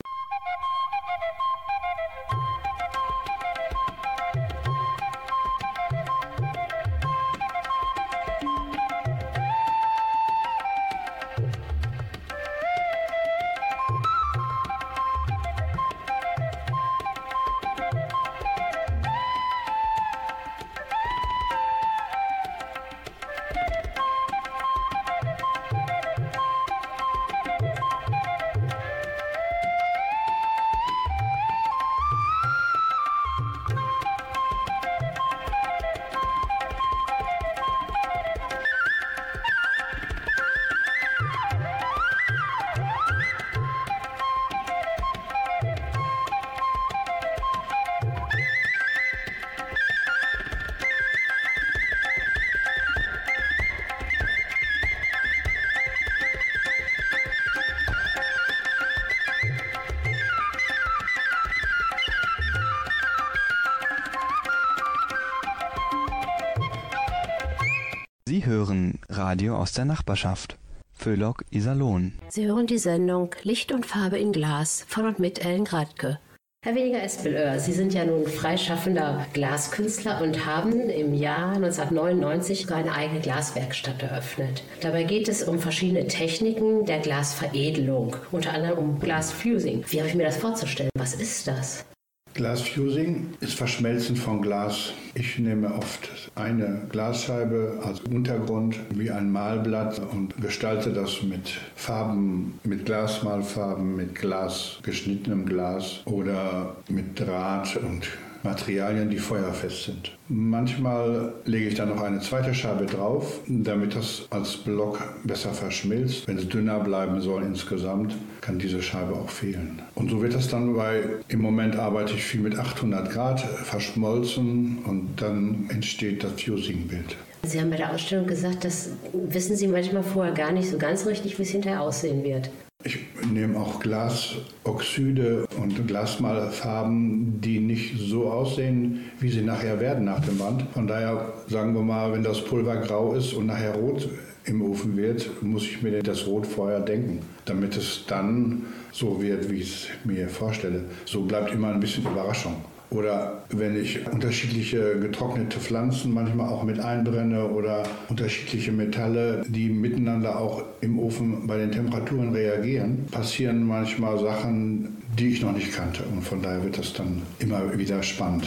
Aus 69.60 69.72
der 69.72 69.84
Nachbarschaft. 69.84 70.56
Föhlock 70.92 71.44
Iserlohn. 71.50 72.12
Sie 72.28 72.46
hören 72.46 72.66
die 72.66 72.78
Sendung 72.78 73.34
Licht 73.42 73.72
und 73.72 73.86
Farbe 73.86 74.18
in 74.18 74.32
Glas 74.32 74.84
von 74.88 75.06
und 75.06 75.18
mit 75.18 75.44
Ellen 75.44 75.64
Gradke. 75.64 76.18
Herr 76.62 76.74
Weniger 76.74 77.02
Espelöhr, 77.02 77.58
Sie 77.58 77.72
sind 77.72 77.94
ja 77.94 78.04
nun 78.04 78.26
freischaffender 78.26 79.26
Glaskünstler 79.32 80.20
und 80.20 80.44
haben 80.44 80.90
im 80.90 81.14
Jahr 81.14 81.54
1999 81.54 82.60
sogar 82.60 82.76
eine 82.76 82.92
eigene 82.92 83.20
Glaswerkstatt 83.20 84.02
eröffnet. 84.02 84.62
Dabei 84.82 85.04
geht 85.04 85.26
es 85.28 85.42
um 85.42 85.58
verschiedene 85.58 86.06
Techniken 86.06 86.84
der 86.84 86.98
Glasveredelung, 86.98 88.16
unter 88.30 88.52
anderem 88.52 88.78
um 88.78 89.00
Glasfusing. 89.00 89.84
Wie 89.88 90.00
habe 90.00 90.10
ich 90.10 90.14
mir 90.14 90.24
das 90.24 90.36
vorzustellen? 90.36 90.90
Was 90.98 91.14
ist 91.14 91.46
das? 91.46 91.86
Glasfusing 92.34 93.34
ist 93.40 93.54
Verschmelzen 93.54 94.16
von 94.16 94.42
Glas. 94.42 94.92
Ich 95.14 95.38
nehme 95.38 95.74
oft 95.74 96.19
eine 96.34 96.82
Glasscheibe 96.90 97.80
als 97.84 98.00
Untergrund 98.00 98.76
wie 98.90 99.10
ein 99.10 99.30
Malblatt 99.30 100.00
und 100.12 100.40
gestalte 100.40 100.92
das 100.92 101.22
mit 101.22 101.50
Farben, 101.74 102.58
mit 102.64 102.86
Glasmalfarben, 102.86 103.96
mit 103.96 104.14
Glas, 104.14 104.78
geschnittenem 104.82 105.46
Glas 105.46 106.00
oder 106.04 106.76
mit 106.88 107.18
Draht 107.18 107.76
und 107.76 108.08
Materialien, 108.42 109.10
die 109.10 109.18
feuerfest 109.18 109.84
sind. 109.84 110.12
Manchmal 110.28 111.32
lege 111.44 111.68
ich 111.68 111.74
dann 111.74 111.90
noch 111.90 112.00
eine 112.02 112.20
zweite 112.20 112.54
Scheibe 112.54 112.86
drauf, 112.86 113.40
damit 113.46 113.94
das 113.94 114.26
als 114.30 114.56
Block 114.56 115.02
besser 115.24 115.52
verschmilzt. 115.52 116.26
Wenn 116.28 116.38
es 116.38 116.48
dünner 116.48 116.80
bleiben 116.80 117.20
soll 117.20 117.42
insgesamt, 117.42 118.14
kann 118.40 118.58
diese 118.58 118.82
Scheibe 118.82 119.14
auch 119.14 119.30
fehlen. 119.30 119.82
Und 119.94 120.10
so 120.10 120.22
wird 120.22 120.34
das 120.34 120.48
dann 120.48 120.74
bei, 120.74 121.02
im 121.28 121.40
Moment 121.40 121.76
arbeite 121.76 122.14
ich 122.14 122.24
viel 122.24 122.40
mit 122.40 122.58
800 122.58 123.10
Grad, 123.10 123.40
verschmolzen 123.40 124.78
und 124.86 125.10
dann 125.16 125.68
entsteht 125.70 126.24
das 126.24 126.32
Fusing-Bild. 126.40 127.16
Sie 127.42 127.60
haben 127.60 127.70
bei 127.70 127.76
der 127.76 127.92
Ausstellung 127.92 128.26
gesagt, 128.26 128.64
das 128.64 128.90
wissen 129.12 129.56
Sie 129.56 129.66
manchmal 129.66 130.02
vorher 130.02 130.34
gar 130.34 130.52
nicht 130.52 130.70
so 130.70 130.76
ganz 130.76 131.06
richtig, 131.06 131.38
wie 131.38 131.42
es 131.42 131.50
hinterher 131.50 131.80
aussehen 131.80 132.22
wird. 132.22 132.50
Ich 132.82 132.98
nehme 133.30 133.58
auch 133.58 133.78
Glasoxide 133.80 135.46
und 135.60 135.86
Glasmalfarben, 135.86 137.38
die 137.42 137.60
nicht 137.60 137.98
so 137.98 138.30
aussehen, 138.30 139.10
wie 139.20 139.28
sie 139.28 139.42
nachher 139.42 139.80
werden 139.80 140.06
nach 140.06 140.20
dem 140.20 140.38
Band. 140.38 140.64
Von 140.72 140.86
daher 140.86 141.30
sagen 141.46 141.74
wir 141.74 141.82
mal, 141.82 142.10
wenn 142.12 142.22
das 142.22 142.42
Pulver 142.42 142.76
grau 142.76 143.12
ist 143.12 143.34
und 143.34 143.46
nachher 143.46 143.74
rot 143.74 144.08
im 144.44 144.62
Ofen 144.62 144.96
wird, 144.96 145.42
muss 145.42 145.64
ich 145.64 145.82
mir 145.82 146.02
das 146.02 146.26
Rot 146.26 146.46
vorher 146.46 146.80
denken, 146.80 147.20
damit 147.44 147.76
es 147.76 148.04
dann 148.06 148.64
so 148.92 149.20
wird, 149.20 149.50
wie 149.50 149.60
ich 149.60 149.68
es 149.70 149.88
mir 150.04 150.28
vorstelle. 150.30 150.86
So 151.04 151.22
bleibt 151.24 151.52
immer 151.52 151.68
ein 151.68 151.80
bisschen 151.80 152.04
Überraschung. 152.06 152.56
Oder 152.90 153.44
wenn 153.50 153.80
ich 153.80 154.06
unterschiedliche 154.06 154.98
getrocknete 154.98 155.60
Pflanzen 155.60 156.12
manchmal 156.12 156.48
auch 156.48 156.64
mit 156.64 156.80
einbrenne 156.80 157.46
oder 157.48 157.84
unterschiedliche 158.08 158.72
Metalle, 158.72 159.44
die 159.46 159.68
miteinander 159.68 160.38
auch 160.38 160.64
im 160.80 160.98
Ofen 160.98 161.46
bei 161.46 161.56
den 161.56 161.70
Temperaturen 161.70 162.32
reagieren, 162.32 163.06
passieren 163.10 163.66
manchmal 163.66 164.18
Sachen, 164.18 164.96
die 165.18 165.28
ich 165.28 165.42
noch 165.42 165.52
nicht 165.52 165.72
kannte. 165.72 166.02
Und 166.04 166.22
von 166.22 166.42
daher 166.42 166.64
wird 166.64 166.78
das 166.78 166.92
dann 166.92 167.22
immer 167.38 167.78
wieder 167.78 168.02
spannend. 168.02 168.46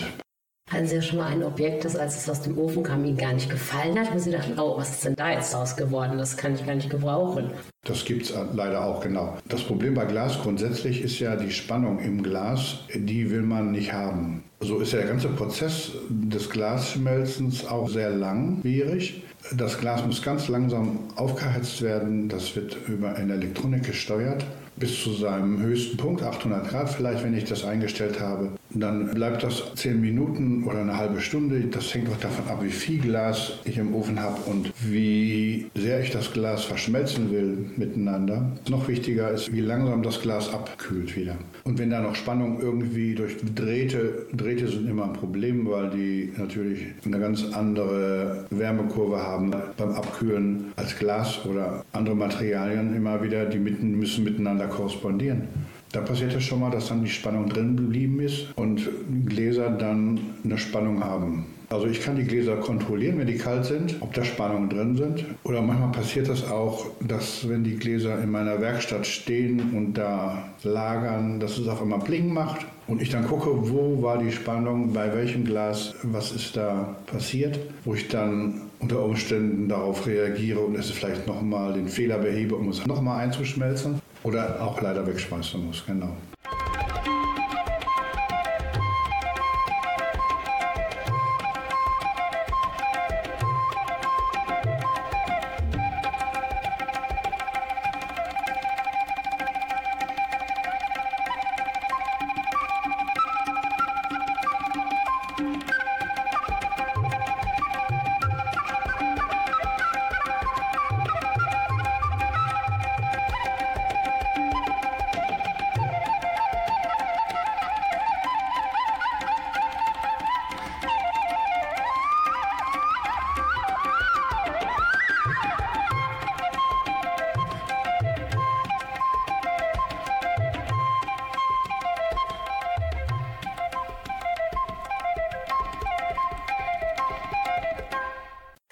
Hatten 0.74 0.88
Sie 0.88 0.96
ja 0.96 1.02
schon 1.04 1.20
mal 1.20 1.28
ein 1.28 1.44
Objekt, 1.44 1.86
das 1.86 1.96
als 1.96 2.18
es 2.18 2.28
aus 2.28 2.42
dem 2.42 2.58
Ofen 2.58 2.82
kam, 2.82 3.06
Ihnen 3.06 3.16
gar 3.16 3.32
nicht 3.32 3.48
gefallen 3.48 4.00
hat, 4.00 4.12
wo 4.12 4.18
Sie 4.18 4.32
dachten, 4.32 4.58
oh, 4.58 4.76
was 4.76 4.90
ist 4.90 5.06
denn 5.06 5.16
da 5.16 5.32
jetzt 5.32 5.54
draus 5.54 5.76
geworden? 5.76 6.18
Das 6.18 6.36
kann 6.36 6.56
ich 6.56 6.66
gar 6.66 6.74
nicht 6.74 6.90
gebrauchen. 6.90 7.52
Das 7.84 8.04
gibt 8.06 8.24
es 8.24 8.34
leider 8.54 8.84
auch, 8.84 9.00
genau. 9.00 9.38
Das 9.48 9.62
Problem 9.62 9.94
bei 9.94 10.06
Glas 10.06 10.40
grundsätzlich 10.42 11.04
ist 11.04 11.20
ja 11.20 11.36
die 11.36 11.52
Spannung 11.52 12.00
im 12.00 12.24
Glas, 12.24 12.80
die 12.92 13.30
will 13.30 13.44
man 13.44 13.72
nicht 13.72 13.94
haben. 13.94 14.44
So 14.62 14.80
ist 14.80 14.94
ja 14.94 15.00
der 15.00 15.10
ganze 15.10 15.28
Prozess 15.28 15.92
des 16.10 16.50
Glasschmelzens 16.50 17.68
auch 17.68 17.88
sehr 17.88 18.10
langwierig. 18.10 19.22
Das 19.56 19.78
Glas 19.78 20.04
muss 20.04 20.24
ganz 20.24 20.48
langsam 20.48 20.98
aufgeheizt 21.16 21.84
werden. 21.84 22.30
Das 22.30 22.56
wird 22.56 22.78
über 22.88 23.16
eine 23.16 23.34
Elektronik 23.34 23.84
gesteuert. 23.84 24.44
Bis 24.76 25.04
zu 25.04 25.14
seinem 25.14 25.62
höchsten 25.62 25.98
Punkt, 25.98 26.24
800 26.24 26.68
Grad 26.68 26.90
vielleicht, 26.90 27.24
wenn 27.24 27.34
ich 27.34 27.46
das 27.46 27.64
eingestellt 27.64 28.20
habe. 28.20 28.50
Dann 28.72 29.14
bleibt 29.14 29.44
das 29.44 29.74
10 29.76 30.02
Minuten 30.02 30.64
oder 30.64 30.82
eine 30.82 30.98
halbe 30.98 31.22
Stunde. 31.22 31.60
Das 31.62 31.94
hängt 31.94 32.10
auch 32.10 32.18
davon 32.18 32.48
ab, 32.48 32.64
wie 32.64 32.70
viel 32.70 33.00
Glas 33.00 33.60
ich 33.66 33.78
im 33.78 33.94
Ofen 33.94 34.20
habe 34.20 34.42
und 34.50 34.72
wie 34.82 35.68
sehr 35.76 36.02
ich 36.02 36.10
das 36.10 36.34
Glas 36.34 36.66
verschmelzen 36.66 37.32
will 37.32 37.70
miteinander. 37.78 38.52
Noch 38.70 38.88
wichtiger 38.88 39.30
ist, 39.32 39.54
wie 39.54 39.62
langsam 39.62 40.02
das 40.02 40.22
Glas 40.22 40.52
abkühlt 40.52 41.16
wieder. 41.16 41.38
Und 41.64 41.78
wenn 41.78 41.92
da 41.92 42.02
noch 42.02 42.16
Spannung 42.16 42.60
irgendwie 42.62 43.14
durch 43.14 43.38
Drähte, 43.56 44.26
Drähte 44.34 44.68
sind 44.68 44.90
immer 44.90 45.06
ein 45.06 45.14
Problem, 45.14 45.70
weil 45.70 45.92
die 45.92 46.34
natürlich 46.38 46.88
eine 47.06 47.20
ganz 47.20 47.46
andere 47.54 48.46
Wärmekurve 48.50 49.22
haben 49.22 49.52
beim 49.78 49.92
Abkühlen 49.92 50.72
als 50.76 50.98
Glas 50.98 51.46
oder 51.46 51.84
andere 51.94 52.16
Materialien 52.16 52.96
immer 52.96 53.22
wieder, 53.22 53.46
die 53.46 53.60
müssen 53.60 54.24
miteinander 54.24 54.63
korrespondieren. 54.68 55.48
Da 55.92 56.02
passiert 56.02 56.34
es 56.34 56.44
schon 56.44 56.60
mal, 56.60 56.72
dass 56.72 56.88
dann 56.88 57.04
die 57.04 57.10
Spannung 57.10 57.50
drin 57.50 57.78
geblieben 57.78 58.20
ist 58.20 58.48
und 58.56 58.90
Gläser 59.28 59.70
dann 59.70 60.20
eine 60.44 60.58
Spannung 60.58 61.04
haben. 61.04 61.46
Also 61.70 61.88
ich 61.88 62.02
kann 62.02 62.16
die 62.16 62.24
Gläser 62.24 62.58
kontrollieren, 62.58 63.18
wenn 63.18 63.26
die 63.26 63.38
kalt 63.38 63.66
sind, 63.66 63.96
ob 64.00 64.14
da 64.14 64.24
Spannungen 64.24 64.70
drin 64.70 64.96
sind. 64.96 65.26
Oder 65.44 65.62
manchmal 65.62 65.92
passiert 65.92 66.30
das 66.30 66.50
auch, 66.50 66.86
dass 67.00 67.50
wenn 67.50 67.64
die 67.64 67.78
Gläser 67.78 68.22
in 68.22 68.30
meiner 68.30 68.62
Werkstatt 68.62 69.08
stehen 69.08 69.72
und 69.76 69.94
da 69.96 70.50
lagern, 70.64 71.40
dass 71.40 71.58
es 71.58 71.68
auf 71.68 71.82
einmal 71.82 72.00
Pling 72.00 72.32
macht. 72.32 72.66
Und 72.86 73.02
ich 73.02 73.10
dann 73.10 73.26
gucke, 73.26 73.50
wo 73.72 74.04
war 74.04 74.20
die 74.20 74.32
Spannung, 74.32 74.94
bei 74.94 75.16
welchem 75.16 75.46
Glas, 75.46 75.96
was 76.04 76.32
ist 76.32 76.56
da 76.56 76.96
passiert, 77.08 77.60
wo 77.86 77.96
ich 77.96 78.08
dann 78.08 78.62
unter 78.80 79.04
Umständen 79.04 79.70
darauf 79.70 80.06
reagiere 80.06 80.60
und 80.60 80.76
es 80.76 80.92
vielleicht 80.92 81.26
nochmal 81.26 81.74
den 81.74 81.88
Fehler 81.88 82.18
behebe, 82.18 82.56
um 82.56 82.70
es 82.70 82.86
nochmal 82.86 83.22
einzuschmelzen. 83.22 84.02
Oder 84.24 84.62
auch 84.62 84.82
leider 84.82 85.06
wegschmeißen 85.06 85.66
muss, 85.66 85.86
genau. 85.86 86.16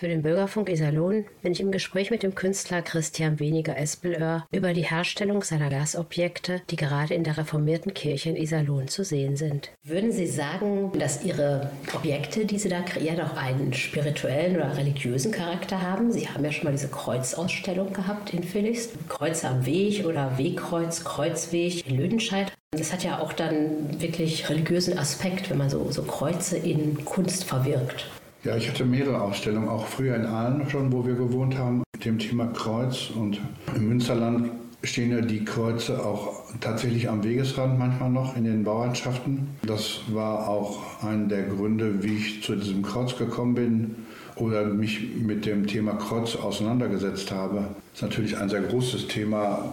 Für 0.01 0.07
den 0.07 0.23
Bürgerfunk 0.23 0.67
Iserlohn 0.67 1.25
bin 1.43 1.51
ich 1.51 1.59
im 1.59 1.69
Gespräch 1.69 2.09
mit 2.09 2.23
dem 2.23 2.33
Künstler 2.33 2.81
Christian 2.81 3.39
Weniger 3.39 3.77
Espelöhr 3.77 4.47
über 4.51 4.73
die 4.73 4.81
Herstellung 4.81 5.43
seiner 5.43 5.69
Glasobjekte, 5.69 6.63
die 6.71 6.75
gerade 6.75 7.13
in 7.13 7.23
der 7.23 7.37
reformierten 7.37 7.93
Kirche 7.93 8.31
in 8.31 8.35
Iserlohn 8.35 8.87
zu 8.87 9.03
sehen 9.03 9.37
sind. 9.37 9.69
Würden 9.83 10.11
Sie 10.11 10.25
sagen, 10.25 10.91
dass 10.97 11.23
Ihre 11.23 11.69
Objekte, 11.93 12.47
die 12.47 12.57
Sie 12.57 12.67
da 12.67 12.81
kreieren, 12.81 13.21
auch 13.21 13.37
einen 13.37 13.73
spirituellen 13.73 14.55
oder 14.55 14.75
religiösen 14.75 15.31
Charakter 15.31 15.83
haben? 15.83 16.11
Sie 16.11 16.27
haben 16.27 16.43
ja 16.43 16.51
schon 16.51 16.63
mal 16.63 16.71
diese 16.71 16.87
Kreuzausstellung 16.87 17.93
gehabt 17.93 18.33
in 18.33 18.41
Phillips. 18.41 18.89
Kreuze 19.07 19.49
am 19.49 19.67
Weg 19.67 20.03
oder 20.07 20.35
Wegkreuz, 20.35 21.03
Kreuzweg 21.03 21.87
in 21.87 21.97
Lüdenscheid. 21.97 22.51
Das 22.71 22.91
hat 22.91 23.03
ja 23.03 23.19
auch 23.19 23.33
dann 23.33 24.01
wirklich 24.01 24.49
religiösen 24.49 24.97
Aspekt, 24.97 25.51
wenn 25.51 25.59
man 25.59 25.69
so, 25.69 25.91
so 25.91 26.01
Kreuze 26.01 26.57
in 26.57 27.05
Kunst 27.05 27.43
verwirkt. 27.43 28.07
Ja, 28.43 28.55
ich 28.55 28.67
hatte 28.67 28.85
mehrere 28.85 29.21
Ausstellungen, 29.21 29.69
auch 29.69 29.85
früher 29.85 30.15
in 30.15 30.25
Aalen 30.25 30.67
schon, 30.67 30.91
wo 30.91 31.05
wir 31.05 31.13
gewohnt 31.13 31.59
haben, 31.59 31.83
mit 31.93 32.05
dem 32.05 32.17
Thema 32.17 32.47
Kreuz. 32.47 33.11
Und 33.11 33.39
im 33.75 33.87
Münsterland 33.87 34.49
stehen 34.81 35.11
ja 35.11 35.21
die 35.21 35.45
Kreuze 35.45 36.03
auch 36.03 36.41
tatsächlich 36.59 37.07
am 37.07 37.23
Wegesrand 37.23 37.77
manchmal 37.77 38.09
noch 38.09 38.35
in 38.35 38.45
den 38.45 38.63
Bauernschaften. 38.63 39.47
Das 39.61 39.99
war 40.11 40.49
auch 40.49 41.03
einer 41.03 41.27
der 41.27 41.43
Gründe, 41.43 42.01
wie 42.01 42.17
ich 42.17 42.41
zu 42.41 42.55
diesem 42.55 42.81
Kreuz 42.81 43.15
gekommen 43.15 43.53
bin 43.53 43.95
oder 44.37 44.65
mich 44.65 45.17
mit 45.19 45.45
dem 45.45 45.67
Thema 45.67 45.93
Kreuz 45.93 46.35
auseinandergesetzt 46.35 47.31
habe. 47.31 47.57
Das 47.57 47.97
ist 47.97 48.01
natürlich 48.01 48.35
ein 48.39 48.49
sehr 48.49 48.61
großes 48.61 49.07
Thema, 49.07 49.71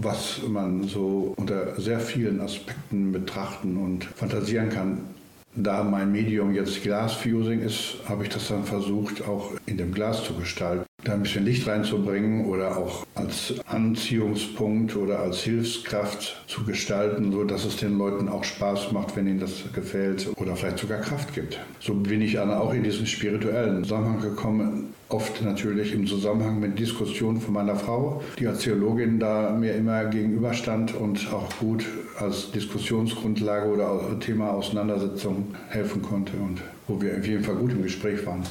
was 0.00 0.40
man 0.48 0.84
so 0.84 1.34
unter 1.36 1.80
sehr 1.80 1.98
vielen 1.98 2.40
Aspekten 2.40 3.10
betrachten 3.10 3.76
und 3.76 4.04
fantasieren 4.04 4.68
kann. 4.68 5.15
Da 5.58 5.82
mein 5.82 6.12
Medium 6.12 6.52
jetzt 6.52 6.82
Glasfusing 6.82 7.60
ist, 7.60 7.96
habe 8.06 8.24
ich 8.24 8.28
das 8.28 8.48
dann 8.48 8.64
versucht, 8.64 9.26
auch 9.26 9.52
in 9.64 9.78
dem 9.78 9.90
Glas 9.92 10.22
zu 10.22 10.34
gestalten. 10.34 10.84
Da 11.06 11.12
ein 11.12 11.22
bisschen 11.22 11.44
Licht 11.44 11.68
reinzubringen 11.68 12.46
oder 12.46 12.76
auch 12.76 13.06
als 13.14 13.54
Anziehungspunkt 13.68 14.96
oder 14.96 15.20
als 15.20 15.38
Hilfskraft 15.38 16.42
zu 16.48 16.64
gestalten, 16.64 17.30
so 17.30 17.44
dass 17.44 17.64
es 17.64 17.76
den 17.76 17.96
Leuten 17.96 18.28
auch 18.28 18.42
Spaß 18.42 18.90
macht, 18.90 19.16
wenn 19.16 19.28
ihnen 19.28 19.38
das 19.38 19.62
gefällt 19.72 20.26
oder 20.36 20.56
vielleicht 20.56 20.80
sogar 20.80 20.98
Kraft 20.98 21.32
gibt. 21.32 21.60
So 21.78 21.94
bin 21.94 22.22
ich 22.22 22.32
dann 22.32 22.50
auch 22.50 22.74
in 22.74 22.82
diesen 22.82 23.06
spirituellen 23.06 23.84
Zusammenhang 23.84 24.20
gekommen. 24.20 24.94
Oft 25.08 25.42
natürlich 25.42 25.94
im 25.94 26.08
Zusammenhang 26.08 26.58
mit 26.58 26.76
Diskussionen 26.76 27.40
von 27.40 27.54
meiner 27.54 27.76
Frau, 27.76 28.20
die 28.40 28.48
als 28.48 28.62
Theologin 28.62 29.20
da 29.20 29.52
mir 29.52 29.76
immer 29.76 30.06
gegenüberstand 30.06 30.92
und 30.96 31.32
auch 31.32 31.48
gut 31.60 31.86
als 32.18 32.50
Diskussionsgrundlage 32.50 33.70
oder 33.70 34.18
Thema 34.18 34.50
Auseinandersetzung 34.50 35.54
helfen 35.68 36.02
konnte 36.02 36.32
und 36.36 36.60
wo 36.88 37.00
wir 37.00 37.16
auf 37.16 37.24
jeden 37.24 37.44
Fall 37.44 37.54
gut 37.54 37.70
im 37.70 37.84
Gespräch 37.84 38.26
waren. 38.26 38.42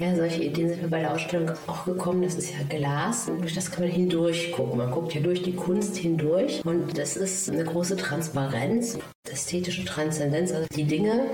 Ja, 0.00 0.12
solche 0.16 0.42
Ideen 0.42 0.68
sind 0.68 0.82
mir 0.82 0.88
bei 0.88 1.00
der 1.00 1.14
Ausstellung 1.14 1.52
auch 1.68 1.84
gekommen. 1.84 2.22
Das 2.22 2.34
ist 2.34 2.50
ja 2.50 2.58
Glas 2.68 3.28
und 3.28 3.40
durch 3.40 3.54
das 3.54 3.70
kann 3.70 3.84
man 3.84 3.92
hindurch 3.92 4.50
gucken. 4.50 4.78
Man 4.78 4.90
guckt 4.90 5.14
ja 5.14 5.20
durch 5.20 5.42
die 5.42 5.54
Kunst 5.54 5.96
hindurch 5.96 6.64
und 6.64 6.98
das 6.98 7.16
ist 7.16 7.48
eine 7.48 7.64
große 7.64 7.96
Transparenz, 7.96 8.98
ästhetische 9.30 9.84
Transzendenz, 9.84 10.52
also 10.52 10.66
die 10.74 10.84
Dinge 10.84 11.26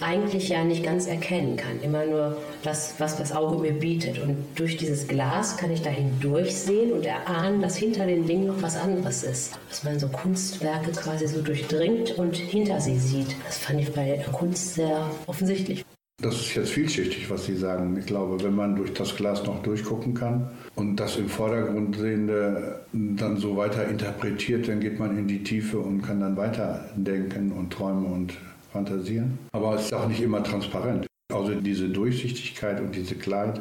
eigentlich 0.00 0.48
ja 0.48 0.64
nicht 0.64 0.82
ganz 0.82 1.06
erkennen 1.06 1.56
kann. 1.56 1.80
Immer 1.82 2.06
nur 2.06 2.36
das, 2.62 2.94
was 2.98 3.16
das 3.16 3.32
Auge 3.32 3.58
mir 3.58 3.72
bietet. 3.72 4.18
Und 4.18 4.46
durch 4.54 4.76
dieses 4.76 5.08
Glas 5.08 5.56
kann 5.56 5.70
ich 5.70 5.82
da 5.82 5.90
hindurchsehen 5.90 6.92
und 6.92 7.04
erahnen, 7.04 7.62
dass 7.62 7.76
hinter 7.76 8.06
den 8.06 8.26
Dingen 8.26 8.46
noch 8.46 8.62
was 8.62 8.76
anderes 8.76 9.24
ist. 9.24 9.58
Dass 9.68 9.84
man 9.84 9.98
so 9.98 10.08
Kunstwerke 10.08 10.90
quasi 10.92 11.26
so 11.26 11.40
durchdringt 11.40 12.18
und 12.18 12.36
hinter 12.36 12.80
sie 12.80 12.98
sieht. 12.98 13.36
Das 13.46 13.58
fand 13.58 13.80
ich 13.80 13.92
bei 13.92 14.16
der 14.16 14.24
Kunst 14.24 14.74
sehr 14.74 15.10
offensichtlich. 15.26 15.85
Das 16.22 16.34
ist 16.36 16.54
jetzt 16.54 16.70
vielschichtig, 16.70 17.28
was 17.28 17.44
Sie 17.44 17.54
sagen. 17.54 17.94
Ich 17.98 18.06
glaube, 18.06 18.42
wenn 18.42 18.54
man 18.54 18.74
durch 18.74 18.94
das 18.94 19.14
Glas 19.16 19.44
noch 19.44 19.62
durchgucken 19.62 20.14
kann 20.14 20.48
und 20.74 20.96
das 20.96 21.18
im 21.18 21.28
Vordergrund 21.28 21.94
Sehende 21.94 22.80
dann 22.92 23.36
so 23.36 23.54
weiter 23.58 23.86
interpretiert, 23.86 24.66
dann 24.66 24.80
geht 24.80 24.98
man 24.98 25.18
in 25.18 25.28
die 25.28 25.42
Tiefe 25.42 25.78
und 25.78 26.00
kann 26.00 26.20
dann 26.20 26.34
weiter 26.38 26.88
denken 26.96 27.52
und 27.52 27.70
träumen 27.70 28.06
und 28.06 28.32
fantasieren. 28.72 29.38
Aber 29.52 29.74
es 29.74 29.82
ist 29.82 29.92
auch 29.92 30.08
nicht 30.08 30.22
immer 30.22 30.42
transparent. 30.42 31.06
Also 31.30 31.54
diese 31.60 31.90
Durchsichtigkeit 31.90 32.80
und 32.80 32.94
diese 32.94 33.16
Klarheit, 33.16 33.60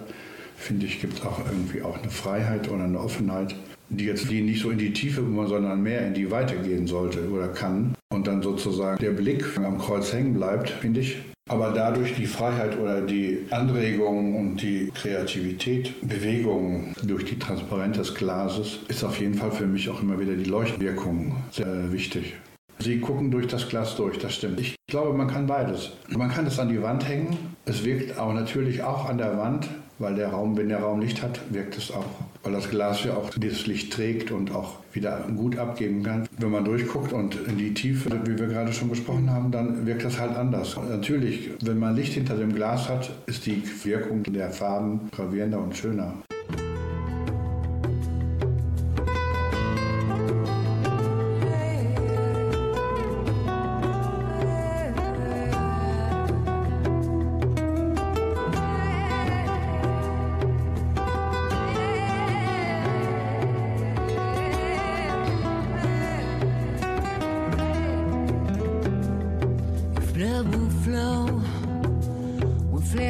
finde 0.55 0.85
ich, 0.85 1.01
gibt 1.01 1.25
auch 1.25 1.39
irgendwie 1.51 1.81
auch 1.81 2.01
eine 2.01 2.09
Freiheit 2.09 2.71
oder 2.71 2.85
eine 2.85 3.01
Offenheit, 3.01 3.53
die 3.89 4.05
jetzt 4.05 4.31
nicht 4.31 4.61
so 4.61 4.69
in 4.69 4.77
die 4.77 4.93
Tiefe, 4.93 5.21
sondern 5.45 5.83
mehr 5.83 6.07
in 6.07 6.13
die 6.13 6.31
Weite 6.31 6.55
gehen 6.55 6.87
sollte 6.87 7.29
oder 7.29 7.49
kann. 7.49 7.95
Und 8.13 8.27
dann 8.27 8.41
sozusagen 8.41 8.97
der 8.99 9.11
Blick 9.11 9.43
am 9.57 9.77
Kreuz 9.77 10.13
hängen 10.13 10.33
bleibt, 10.33 10.69
finde 10.69 11.01
ich, 11.01 11.17
aber 11.47 11.71
dadurch 11.71 12.15
die 12.15 12.25
Freiheit 12.25 12.77
oder 12.79 13.01
die 13.01 13.45
Anregung 13.51 14.35
und 14.35 14.61
die 14.61 14.91
Kreativität, 14.95 15.93
Bewegung 16.01 16.93
durch 17.03 17.25
die 17.25 17.37
Transparenz 17.37 17.97
des 17.97 18.15
Glases 18.15 18.79
ist 18.87 19.03
auf 19.03 19.19
jeden 19.19 19.35
Fall 19.35 19.51
für 19.51 19.67
mich 19.67 19.87
auch 19.89 20.01
immer 20.01 20.19
wieder 20.19 20.33
die 20.33 20.49
Leuchtwirkung 20.49 21.35
sehr 21.51 21.91
wichtig. 21.91 22.33
Sie 22.79 22.99
gucken 22.99 23.29
durch 23.29 23.47
das 23.47 23.69
Glas 23.69 23.95
durch, 23.95 24.17
das 24.17 24.33
stimmt. 24.33 24.59
Ich 24.59 24.75
glaube, 24.87 25.15
man 25.15 25.27
kann 25.27 25.45
beides. 25.45 25.91
Man 26.09 26.29
kann 26.29 26.47
es 26.47 26.59
an 26.59 26.69
die 26.69 26.81
Wand 26.81 27.07
hängen. 27.07 27.37
Es 27.65 27.85
wirkt 27.85 28.17
aber 28.17 28.33
natürlich 28.33 28.81
auch 28.81 29.07
an 29.07 29.17
der 29.17 29.37
Wand, 29.37 29.69
weil 29.99 30.15
der 30.15 30.29
Raum, 30.29 30.57
wenn 30.57 30.69
der 30.69 30.79
Raum 30.79 30.99
Licht 30.99 31.21
hat, 31.21 31.39
wirkt 31.53 31.77
es 31.77 31.91
auch. 31.91 32.05
Weil 32.45 32.53
das 32.53 32.69
Glas 32.69 33.03
ja 33.03 33.15
auch 33.15 33.31
dieses 33.31 33.65
Licht 33.65 33.91
trägt 33.91 34.29
und 34.29 34.53
auch 34.53 34.77
wieder 34.93 35.25
gut 35.35 35.57
abgeben 35.57 36.03
kann. 36.03 36.29
Wenn 36.37 36.51
man 36.51 36.63
durchguckt 36.63 37.11
und 37.11 37.35
in 37.47 37.57
die 37.57 37.73
Tiefe, 37.73 38.11
wie 38.23 38.37
wir 38.37 38.45
gerade 38.45 38.71
schon 38.71 38.87
besprochen 38.87 39.31
haben, 39.31 39.49
dann 39.49 39.87
wirkt 39.87 40.05
das 40.05 40.19
halt 40.19 40.37
anders. 40.37 40.77
Natürlich, 40.87 41.49
wenn 41.61 41.79
man 41.79 41.95
Licht 41.95 42.13
hinter 42.13 42.37
dem 42.37 42.53
Glas 42.53 42.87
hat, 42.87 43.09
ist 43.25 43.47
die 43.47 43.63
Wirkung 43.83 44.21
der 44.21 44.51
Farben 44.51 45.09
gravierender 45.11 45.57
und 45.57 45.75
schöner. 45.75 46.13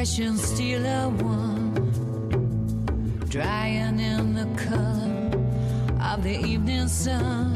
Impressions 0.06 0.44
still 0.44 0.86
a 0.86 1.08
one, 1.08 1.74
drying 3.28 3.98
in 3.98 4.34
the 4.34 4.46
color 4.54 5.30
of 6.00 6.22
the 6.22 6.38
evening 6.46 6.86
sun. 6.86 7.54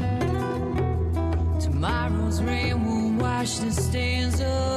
Tomorrow's 1.61 2.43
rain 2.43 2.83
will 2.83 3.13
wash 3.23 3.59
the 3.59 3.71
stains 3.71 4.41
away, 4.41 4.70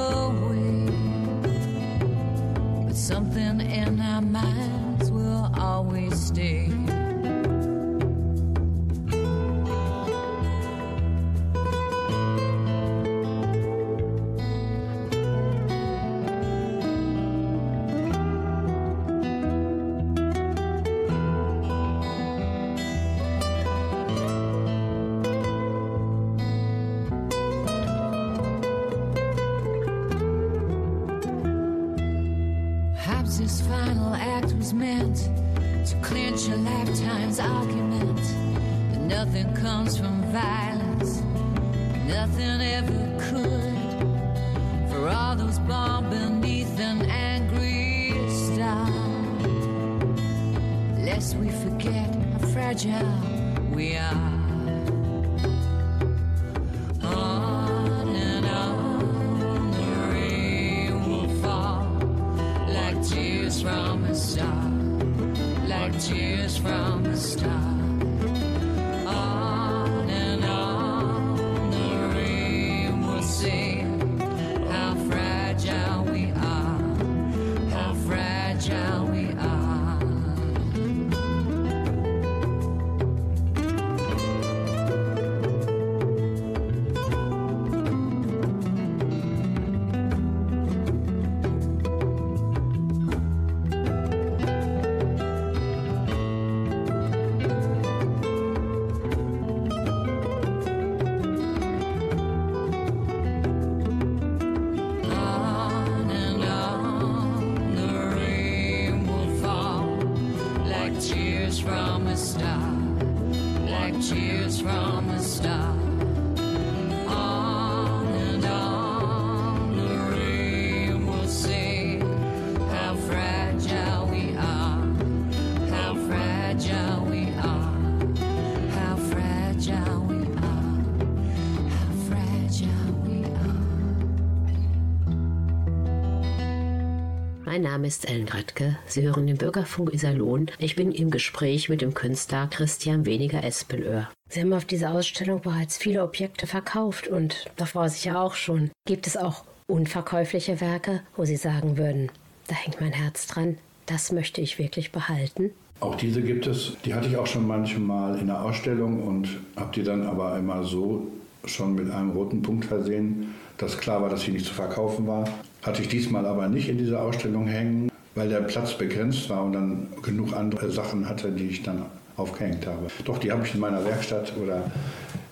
Name 137.74 137.88
ist 137.88 138.08
Ellen 138.08 138.28
Radke. 138.28 138.78
Sie 138.86 139.02
hören 139.02 139.26
den 139.26 139.36
Bürgerfunk 139.36 139.92
Iserlohn. 139.92 140.48
Ich 140.58 140.76
bin 140.76 140.92
im 140.92 141.10
Gespräch 141.10 141.68
mit 141.68 141.80
dem 141.80 141.92
Künstler 141.92 142.46
Christian 142.46 143.04
Weniger 143.04 143.42
Espelöhr. 143.42 144.08
Sie 144.28 144.40
haben 144.40 144.52
auf 144.52 144.64
dieser 144.64 144.92
Ausstellung 144.92 145.40
bereits 145.40 145.76
viele 145.76 146.04
Objekte 146.04 146.46
verkauft 146.46 147.08
und 147.08 147.46
davor 147.56 147.88
sicher 147.88 148.20
auch 148.20 148.34
schon. 148.34 148.70
Gibt 148.86 149.08
es 149.08 149.16
auch 149.16 149.42
unverkäufliche 149.66 150.60
Werke, 150.60 151.00
wo 151.16 151.24
Sie 151.24 151.34
sagen 151.34 151.76
würden, 151.76 152.12
da 152.46 152.54
hängt 152.54 152.80
mein 152.80 152.92
Herz 152.92 153.26
dran, 153.26 153.58
das 153.86 154.12
möchte 154.12 154.40
ich 154.40 154.60
wirklich 154.60 154.92
behalten? 154.92 155.50
Auch 155.80 155.96
diese 155.96 156.22
gibt 156.22 156.46
es. 156.46 156.76
Die 156.84 156.94
hatte 156.94 157.08
ich 157.08 157.16
auch 157.16 157.26
schon 157.26 157.44
manchmal 157.44 158.20
in 158.20 158.28
der 158.28 158.40
Ausstellung 158.40 159.02
und 159.02 159.28
habe 159.56 159.72
die 159.74 159.82
dann 159.82 160.06
aber 160.06 160.38
immer 160.38 160.62
so 160.62 161.08
schon 161.44 161.74
mit 161.74 161.90
einem 161.90 162.10
roten 162.10 162.40
Punkt 162.40 162.66
versehen, 162.66 163.34
dass 163.58 163.78
klar 163.78 164.00
war, 164.00 164.10
dass 164.10 164.22
sie 164.22 164.30
nicht 164.30 164.46
zu 164.46 164.54
verkaufen 164.54 165.08
war. 165.08 165.28
Hatte 165.64 165.80
ich 165.80 165.88
diesmal 165.88 166.26
aber 166.26 166.46
nicht 166.46 166.68
in 166.68 166.76
dieser 166.76 167.00
Ausstellung 167.00 167.46
hängen, 167.46 167.90
weil 168.14 168.28
der 168.28 168.40
Platz 168.40 168.76
begrenzt 168.76 169.30
war 169.30 169.44
und 169.44 169.54
dann 169.54 169.88
genug 170.02 170.34
andere 170.34 170.70
Sachen 170.70 171.08
hatte, 171.08 171.32
die 171.32 171.46
ich 171.46 171.62
dann 171.62 171.86
aufgehängt 172.18 172.66
habe. 172.66 172.88
Doch, 173.06 173.16
die 173.16 173.32
habe 173.32 173.46
ich 173.46 173.54
in 173.54 173.60
meiner 173.60 173.82
Werkstatt 173.82 174.34
oder 174.36 174.70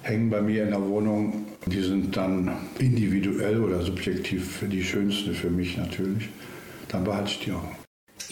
hängen 0.01 0.31
bei 0.31 0.41
mir 0.41 0.65
in 0.65 0.71
der 0.71 0.83
Wohnung. 0.83 1.45
Die 1.67 1.83
sind 1.83 2.17
dann 2.17 2.51
individuell 2.79 3.61
oder 3.61 3.83
subjektiv 3.83 4.65
die 4.73 4.83
schönste 4.83 5.35
für 5.35 5.51
mich 5.51 5.77
natürlich. 5.77 6.31
Dann 6.89 7.05
behalte 7.05 7.31
ich 7.31 7.41
die 7.41 7.53
auch. 7.53 7.82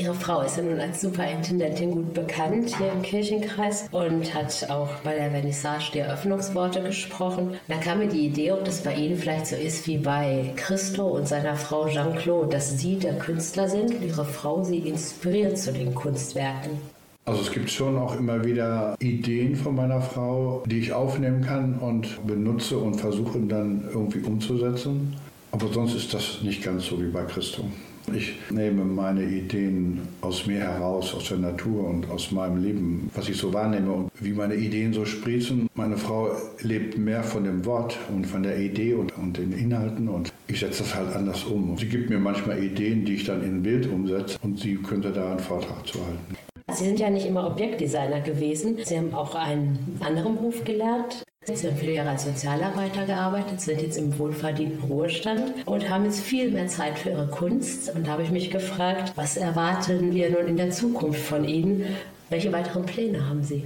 Ihre 0.00 0.14
Frau 0.14 0.40
ist 0.40 0.56
ja 0.56 0.62
nun 0.62 0.80
als 0.80 1.02
Superintendentin 1.02 1.90
gut 1.90 2.14
bekannt 2.14 2.74
hier 2.78 2.90
im 2.90 3.02
Kirchenkreis 3.02 3.86
und 3.92 4.32
hat 4.34 4.70
auch 4.70 4.88
bei 5.04 5.14
der 5.14 5.30
Vernissage 5.30 5.90
die 5.92 5.98
Eröffnungsworte 5.98 6.80
gesprochen. 6.82 7.56
Da 7.68 7.76
kam 7.76 7.98
mir 7.98 8.08
die 8.08 8.26
Idee, 8.26 8.52
ob 8.52 8.64
das 8.64 8.82
bei 8.82 8.94
Ihnen 8.94 9.18
vielleicht 9.18 9.48
so 9.48 9.56
ist 9.56 9.86
wie 9.86 9.98
bei 9.98 10.54
Christo 10.56 11.06
und 11.06 11.28
seiner 11.28 11.54
Frau 11.54 11.86
Jean-Claude, 11.86 12.48
dass 12.48 12.78
Sie 12.78 12.96
der 12.96 13.18
Künstler 13.18 13.68
sind 13.68 13.94
und 13.94 14.02
Ihre 14.02 14.24
Frau 14.24 14.64
Sie 14.64 14.78
inspiriert 14.78 15.58
zu 15.58 15.70
den 15.70 15.94
Kunstwerken. 15.94 16.70
Also 17.26 17.42
es 17.42 17.52
gibt 17.52 17.70
schon 17.70 17.98
auch 17.98 18.16
immer 18.16 18.42
wieder 18.42 18.96
Ideen 19.00 19.54
von 19.54 19.74
meiner 19.74 20.00
Frau, 20.00 20.62
die 20.64 20.78
ich 20.78 20.94
aufnehmen 20.94 21.42
kann 21.42 21.74
und 21.78 22.26
benutze 22.26 22.78
und 22.78 22.94
versuche 22.94 23.38
dann 23.40 23.84
irgendwie 23.92 24.20
umzusetzen. 24.20 25.14
Aber 25.52 25.68
sonst 25.68 25.94
ist 25.94 26.14
das 26.14 26.40
nicht 26.42 26.62
ganz 26.62 26.86
so 26.86 26.98
wie 26.98 27.08
bei 27.08 27.24
Christo. 27.24 27.64
Ich 28.14 28.34
nehme 28.50 28.84
meine 28.84 29.24
Ideen 29.24 30.00
aus 30.20 30.46
mir 30.46 30.60
heraus, 30.60 31.14
aus 31.14 31.28
der 31.28 31.38
Natur 31.38 31.88
und 31.88 32.10
aus 32.10 32.30
meinem 32.32 32.62
Leben, 32.62 33.10
was 33.14 33.28
ich 33.28 33.36
so 33.36 33.52
wahrnehme 33.52 33.92
und 33.92 34.10
wie 34.20 34.32
meine 34.32 34.54
Ideen 34.54 34.92
so 34.92 35.04
sprießen. 35.04 35.68
Meine 35.74 35.96
Frau 35.96 36.30
lebt 36.62 36.98
mehr 36.98 37.22
von 37.22 37.44
dem 37.44 37.64
Wort 37.64 37.98
und 38.12 38.26
von 38.26 38.42
der 38.42 38.58
Idee 38.58 38.94
und, 38.94 39.16
und 39.16 39.36
den 39.36 39.52
Inhalten 39.52 40.08
und 40.08 40.32
ich 40.48 40.60
setze 40.60 40.82
das 40.82 40.94
halt 40.94 41.14
anders 41.14 41.44
um. 41.44 41.78
Sie 41.78 41.88
gibt 41.88 42.10
mir 42.10 42.18
manchmal 42.18 42.62
Ideen, 42.62 43.04
die 43.04 43.14
ich 43.14 43.24
dann 43.24 43.42
in 43.42 43.56
ein 43.56 43.62
Bild 43.62 43.86
umsetze 43.86 44.38
und 44.42 44.58
sie 44.58 44.76
könnte 44.76 45.12
da 45.12 45.30
einen 45.30 45.40
Vortrag 45.40 45.86
zu 45.86 45.98
halten. 46.04 46.49
Sie 46.72 46.84
sind 46.84 47.00
ja 47.00 47.10
nicht 47.10 47.26
immer 47.26 47.46
Objektdesigner 47.46 48.20
gewesen. 48.20 48.78
Sie 48.84 48.96
haben 48.96 49.14
auch 49.14 49.34
einen 49.34 50.00
anderen 50.04 50.36
Beruf 50.36 50.64
gelernt. 50.64 51.24
Sie 51.44 51.66
haben 51.66 51.76
viele 51.76 51.94
Jahre 51.94 52.10
als 52.10 52.24
Sozialarbeiter 52.24 53.06
gearbeitet, 53.06 53.60
sind 53.60 53.80
jetzt 53.80 53.96
im 53.96 54.16
wohlverdienten 54.18 54.82
Ruhestand 54.90 55.66
und 55.66 55.88
haben 55.88 56.04
jetzt 56.04 56.20
viel 56.20 56.50
mehr 56.50 56.68
Zeit 56.68 56.98
für 56.98 57.10
ihre 57.10 57.28
Kunst. 57.28 57.94
Und 57.94 58.06
da 58.06 58.12
habe 58.12 58.22
ich 58.22 58.30
mich 58.30 58.50
gefragt, 58.50 59.14
was 59.16 59.36
erwarten 59.36 60.14
wir 60.14 60.30
nun 60.30 60.46
in 60.46 60.56
der 60.56 60.70
Zukunft 60.70 61.20
von 61.20 61.44
Ihnen? 61.44 61.96
Welche 62.28 62.52
weiteren 62.52 62.84
Pläne 62.84 63.26
haben 63.26 63.42
Sie? 63.42 63.64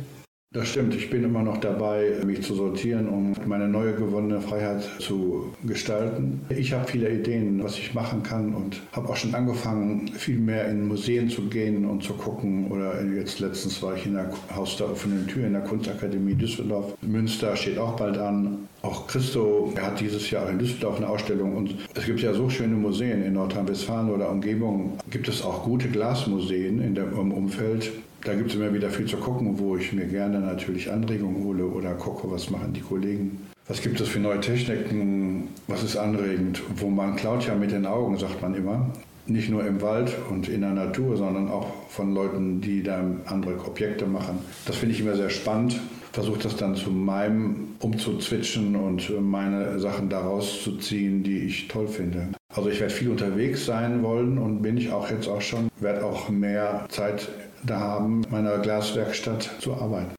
Das 0.54 0.68
stimmt, 0.68 0.94
ich 0.94 1.10
bin 1.10 1.24
immer 1.24 1.42
noch 1.42 1.56
dabei, 1.56 2.12
mich 2.24 2.42
zu 2.42 2.54
sortieren 2.54 3.08
und 3.08 3.44
meine 3.44 3.66
neue 3.66 3.92
gewonnene 3.92 4.40
Freiheit 4.40 4.88
zu 5.00 5.52
gestalten. 5.64 6.42
Ich 6.48 6.72
habe 6.72 6.86
viele 6.86 7.10
Ideen, 7.10 7.60
was 7.64 7.76
ich 7.76 7.92
machen 7.92 8.22
kann 8.22 8.54
und 8.54 8.80
habe 8.92 9.08
auch 9.08 9.16
schon 9.16 9.34
angefangen, 9.34 10.12
viel 10.14 10.38
mehr 10.38 10.68
in 10.68 10.86
Museen 10.86 11.28
zu 11.28 11.48
gehen 11.48 11.84
und 11.84 12.04
zu 12.04 12.12
gucken. 12.12 12.70
Oder 12.70 13.04
jetzt 13.04 13.40
letztens 13.40 13.82
war 13.82 13.96
ich 13.96 14.06
in 14.06 14.14
der 14.14 14.30
Haus 14.54 14.76
der 14.76 14.92
offenen 14.92 15.26
Tür 15.26 15.44
in 15.44 15.54
der 15.54 15.62
Kunstakademie 15.62 16.34
Düsseldorf. 16.34 16.94
Münster 17.02 17.56
steht 17.56 17.76
auch 17.76 17.96
bald 17.96 18.16
an. 18.16 18.68
Auch 18.82 19.08
Christo 19.08 19.74
hat 19.80 19.98
dieses 19.98 20.30
Jahr 20.30 20.48
in 20.50 20.60
Düsseldorf 20.60 20.98
eine 20.98 21.08
Ausstellung 21.08 21.56
und 21.56 21.74
es 21.96 22.06
gibt 22.06 22.20
ja 22.20 22.32
so 22.32 22.48
schöne 22.48 22.76
Museen 22.76 23.24
in 23.24 23.32
Nordrhein-Westfalen 23.32 24.08
oder 24.08 24.30
Umgebung. 24.30 24.98
Gibt 25.10 25.26
es 25.26 25.42
auch 25.42 25.64
gute 25.64 25.88
Glasmuseen 25.88 26.80
in 26.80 26.94
der, 26.94 27.06
im 27.06 27.32
Umfeld. 27.32 27.90
Da 28.24 28.32
gibt 28.32 28.48
es 28.48 28.56
immer 28.56 28.72
wieder 28.72 28.88
viel 28.88 29.04
zu 29.04 29.18
gucken, 29.18 29.58
wo 29.58 29.76
ich 29.76 29.92
mir 29.92 30.06
gerne 30.06 30.40
natürlich 30.40 30.90
Anregungen 30.90 31.44
hole 31.44 31.66
oder 31.66 31.92
gucke, 31.92 32.30
was 32.30 32.48
machen 32.48 32.72
die 32.72 32.80
Kollegen. 32.80 33.38
Was 33.68 33.82
gibt 33.82 34.00
es 34.00 34.08
für 34.08 34.18
neue 34.18 34.40
Techniken? 34.40 35.48
Was 35.68 35.82
ist 35.82 35.98
anregend? 35.98 36.62
Wo 36.76 36.88
man 36.88 37.16
klaut 37.16 37.46
ja 37.46 37.54
mit 37.54 37.70
den 37.70 37.84
Augen, 37.84 38.16
sagt 38.16 38.40
man 38.40 38.54
immer. 38.54 38.90
Nicht 39.26 39.50
nur 39.50 39.66
im 39.66 39.82
Wald 39.82 40.16
und 40.30 40.48
in 40.48 40.62
der 40.62 40.72
Natur, 40.72 41.18
sondern 41.18 41.50
auch 41.50 41.66
von 41.90 42.14
Leuten, 42.14 42.62
die 42.62 42.82
da 42.82 43.04
andere 43.26 43.58
Objekte 43.66 44.06
machen. 44.06 44.38
Das 44.64 44.76
finde 44.76 44.94
ich 44.94 45.02
immer 45.02 45.16
sehr 45.16 45.30
spannend. 45.30 45.78
Versuche 46.12 46.38
das 46.44 46.56
dann 46.56 46.76
zu 46.76 46.90
meinem 46.90 47.74
umzuzwitschen 47.80 48.74
und 48.74 49.12
meine 49.20 49.78
Sachen 49.80 50.08
daraus 50.08 50.62
zu 50.62 50.78
ziehen, 50.78 51.22
die 51.22 51.40
ich 51.40 51.68
toll 51.68 51.88
finde. 51.88 52.28
Also 52.54 52.70
ich 52.70 52.80
werde 52.80 52.92
viel 52.94 53.10
unterwegs 53.10 53.66
sein 53.66 54.02
wollen 54.02 54.38
und 54.38 54.62
bin 54.62 54.78
ich 54.78 54.92
auch 54.92 55.10
jetzt 55.10 55.28
auch 55.28 55.42
schon. 55.42 55.68
Werde 55.80 56.04
auch 56.06 56.30
mehr 56.30 56.86
Zeit 56.88 57.28
da 57.66 57.80
haben, 57.80 58.22
meiner 58.30 58.58
Glaswerkstatt 58.58 59.50
zu 59.60 59.74
arbeiten. 59.74 60.14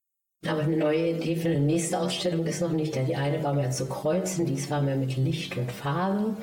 Aber 0.47 0.61
eine 0.61 0.77
neue 0.77 1.11
Idee 1.11 1.35
für 1.35 1.49
eine 1.49 1.59
nächste 1.59 1.99
Ausstellung 1.99 2.45
ist 2.45 2.61
noch 2.61 2.71
nicht. 2.71 2.95
Ja, 2.95 3.03
die 3.03 3.15
eine 3.15 3.43
war 3.43 3.53
mehr 3.53 3.71
zu 3.71 3.87
kreuzen, 3.87 4.45
dies 4.45 4.69
war 4.69 4.81
mehr 4.81 4.95
mit 4.95 5.17
Licht 5.17 5.57
und 5.57 5.71
Farbe. 5.71 6.35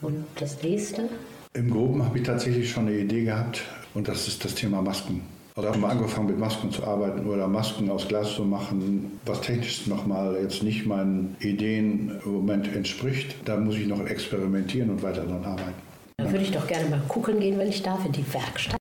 Und 0.00 0.24
das 0.36 0.62
nächste? 0.62 1.08
Im 1.54 1.70
Groben 1.70 2.04
habe 2.04 2.18
ich 2.18 2.24
tatsächlich 2.24 2.70
schon 2.70 2.86
eine 2.86 2.96
Idee 2.96 3.24
gehabt 3.24 3.62
und 3.94 4.06
das 4.06 4.28
ist 4.28 4.44
das 4.44 4.54
Thema 4.54 4.80
Masken. 4.80 5.22
Oder 5.56 5.70
habe 5.70 5.78
mal 5.78 5.90
angefangen 5.90 6.28
mit 6.28 6.38
Masken 6.38 6.70
zu 6.70 6.84
arbeiten 6.84 7.26
oder 7.26 7.48
Masken 7.48 7.90
aus 7.90 8.06
Glas 8.06 8.36
zu 8.36 8.44
machen, 8.44 9.18
was 9.26 9.40
technisch 9.40 9.88
nochmal 9.88 10.38
jetzt 10.40 10.62
nicht 10.62 10.86
meinen 10.86 11.36
Ideen 11.40 12.20
im 12.24 12.32
Moment 12.32 12.72
entspricht. 12.72 13.34
Da 13.44 13.56
muss 13.56 13.74
ich 13.74 13.88
noch 13.88 14.06
experimentieren 14.06 14.90
und 14.90 15.02
weiter 15.02 15.24
daran 15.24 15.44
arbeiten. 15.44 15.74
Dann 16.18 16.30
würde 16.30 16.44
ich 16.44 16.52
doch 16.52 16.68
gerne 16.68 16.88
mal 16.88 17.02
gucken 17.08 17.40
gehen, 17.40 17.58
wenn 17.58 17.68
ich 17.68 17.82
darf, 17.82 18.04
in 18.06 18.12
die 18.12 18.32
Werkstatt. 18.32 18.78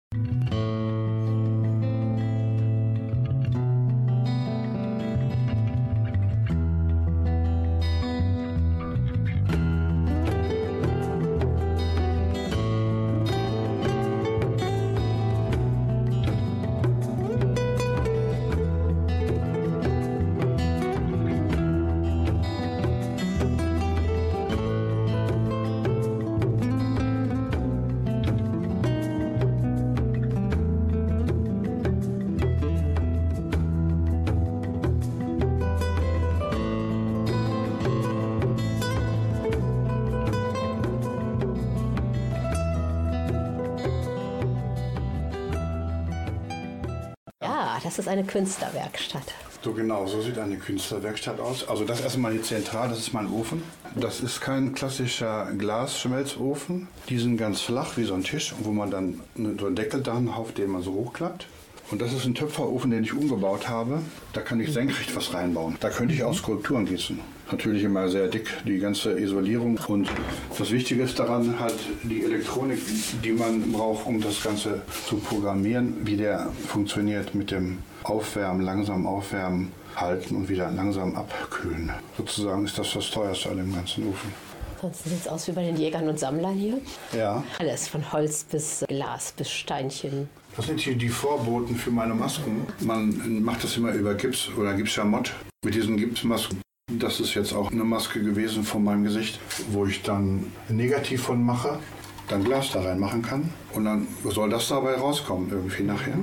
Das 47.84 48.00
ist 48.00 48.08
eine 48.08 48.24
Künstlerwerkstatt. 48.24 49.34
So 49.64 49.74
genau, 49.74 50.06
so 50.08 50.22
sieht 50.22 50.38
eine 50.38 50.58
Künstlerwerkstatt 50.58 51.40
aus. 51.40 51.68
Also 51.68 51.84
das 51.84 52.02
erstmal 52.02 52.32
hier 52.32 52.44
zentral, 52.44 52.90
das 52.90 53.00
ist 53.00 53.14
mein 53.14 53.28
Ofen. 53.28 53.64
Das 53.96 54.22
ist 54.22 54.40
kein 54.40 54.74
klassischer 54.74 55.52
Glasschmelzofen. 55.58 56.88
Die 57.10 57.18
sind 57.18 57.38
ganz 57.38 57.62
flach 57.62 57.98
wie 57.98 58.04
so 58.04 58.14
ein 58.14 58.24
Tisch, 58.24 58.54
wo 58.60 58.72
man 58.72 58.92
dann 58.92 59.22
so 59.36 59.66
einen 59.66 59.76
Deckel 59.76 60.02
dran 60.02 60.30
auf 60.30 60.54
den 60.54 60.72
man 60.72 60.84
so 60.84 60.94
hochklappt. 60.94 61.48
Und 61.90 62.02
das 62.02 62.12
ist 62.12 62.26
ein 62.26 62.36
Töpferofen, 62.36 62.92
den 62.92 63.04
ich 63.04 63.14
umgebaut 63.14 63.70
habe. 63.70 64.02
Da 64.34 64.42
kann 64.42 64.60
ich 64.60 64.74
senkrecht 64.74 65.16
was 65.16 65.34
reinbauen. 65.34 65.78
Da 65.80 65.90
könnte 65.90 66.14
ich 66.14 66.24
auch 66.24 66.34
Skulpturen 66.34 66.86
gießen. 66.86 67.20
Natürlich 67.50 67.84
immer 67.84 68.10
sehr 68.10 68.28
dick, 68.28 68.50
die 68.66 68.78
ganze 68.80 69.18
Isolierung. 69.18 69.80
Und 69.88 70.10
das 70.58 70.72
Wichtige 70.72 71.04
ist 71.04 71.18
daran 71.18 71.60
halt 71.62 71.78
die 72.04 72.26
Elektronik, 72.26 72.80
die 73.24 73.32
man 73.32 73.72
braucht, 73.72 74.06
um 74.06 74.20
das 74.20 74.44
Ganze 74.44 74.82
zu 75.08 75.16
programmieren, 75.18 75.96
wie 76.04 76.18
der 76.18 76.50
funktioniert 76.68 77.34
mit 77.34 77.52
dem 77.52 77.78
Aufwärmen, 78.04 78.62
langsam 78.64 79.08
aufwärmen, 79.08 79.72
halten 79.96 80.36
und 80.36 80.50
wieder 80.50 80.70
langsam 80.72 81.16
abkühlen. 81.16 81.92
Sozusagen 82.18 82.66
ist 82.66 82.78
das 82.78 82.94
das 82.94 83.10
teuerste 83.12 83.50
an 83.50 83.58
dem 83.58 83.74
ganzen 83.74 84.10
Ofen. 84.10 84.34
Sonst 84.82 85.06
sieht 85.06 85.22
es 85.22 85.28
aus 85.28 85.48
wie 85.48 85.54
bei 85.54 85.64
den 85.64 85.78
Jägern 85.78 86.08
und 86.08 86.20
Sammlern 86.20 86.54
hier. 86.54 86.80
Ja. 87.18 87.44
Alles 87.60 87.88
von 87.88 88.12
Holz 88.12 88.44
bis 88.44 88.86
Glas 88.88 89.34
bis 89.36 89.50
Steinchen. 89.50 90.30
Das 90.58 90.66
sind 90.66 90.80
hier 90.80 90.96
die 90.96 91.10
Vorboten 91.10 91.76
für 91.76 91.92
meine 91.92 92.16
Masken. 92.16 92.66
Man 92.82 93.44
macht 93.44 93.64
das 93.64 93.78
immer 93.78 93.92
über 93.94 94.16
Gips 94.16 94.50
oder 94.58 94.74
Gipsschamott 94.74 95.34
mit 95.64 95.76
diesen 95.76 95.98
Gipsmasken. 95.98 96.60
Das 97.00 97.20
ist 97.20 97.36
jetzt 97.36 97.54
auch 97.54 97.72
eine 97.72 97.84
Maske 97.84 98.22
gewesen 98.22 98.64
von 98.64 98.84
meinem 98.84 99.04
Gesicht, 99.04 99.40
wo 99.72 99.86
ich 99.86 100.02
dann 100.02 100.52
negativ 100.70 101.24
von 101.24 101.44
mache, 101.44 101.80
dann 102.28 102.44
Glas 102.44 102.72
da 102.72 102.82
reinmachen 102.82 103.22
kann 103.22 103.52
und 103.74 103.86
dann 103.86 104.08
soll 104.24 104.50
das 104.50 104.68
dabei 104.70 104.96
rauskommen 104.96 105.50
irgendwie 105.52 105.84
nachher. 105.84 106.14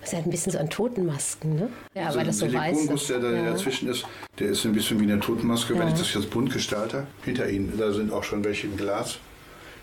Das 0.00 0.12
ist 0.12 0.18
ja 0.18 0.24
ein 0.24 0.30
bisschen 0.30 0.52
so 0.52 0.58
an 0.58 0.70
Totenmasken, 0.70 1.54
ne? 1.56 1.68
Ja, 1.94 2.06
Also 2.06 2.18
weil 2.18 2.26
das 2.26 2.38
so 2.38 2.46
der 2.46 2.60
weiß 2.60 2.76
Silikonguss, 2.76 3.02
ist. 3.02 3.10
der 3.10 3.18
da 3.20 3.30
ja. 3.30 3.50
dazwischen 3.52 3.88
ist, 3.88 4.04
der 4.38 4.48
ist 4.48 4.64
ein 4.64 4.72
bisschen 4.72 5.00
wie 5.00 5.04
eine 5.04 5.18
Totenmaske, 5.20 5.74
wenn 5.74 5.88
Ja. 5.88 5.92
ich 5.92 5.98
das 5.98 6.14
jetzt 6.14 6.30
bunt 6.30 6.52
gestalte. 6.52 7.06
Hinter 7.24 7.48
Ihnen, 7.48 7.72
da 7.78 7.92
sind 7.92 8.12
auch 8.12 8.22
schon 8.24 8.44
welche 8.44 8.66
im 8.68 8.76
Glas, 8.76 9.18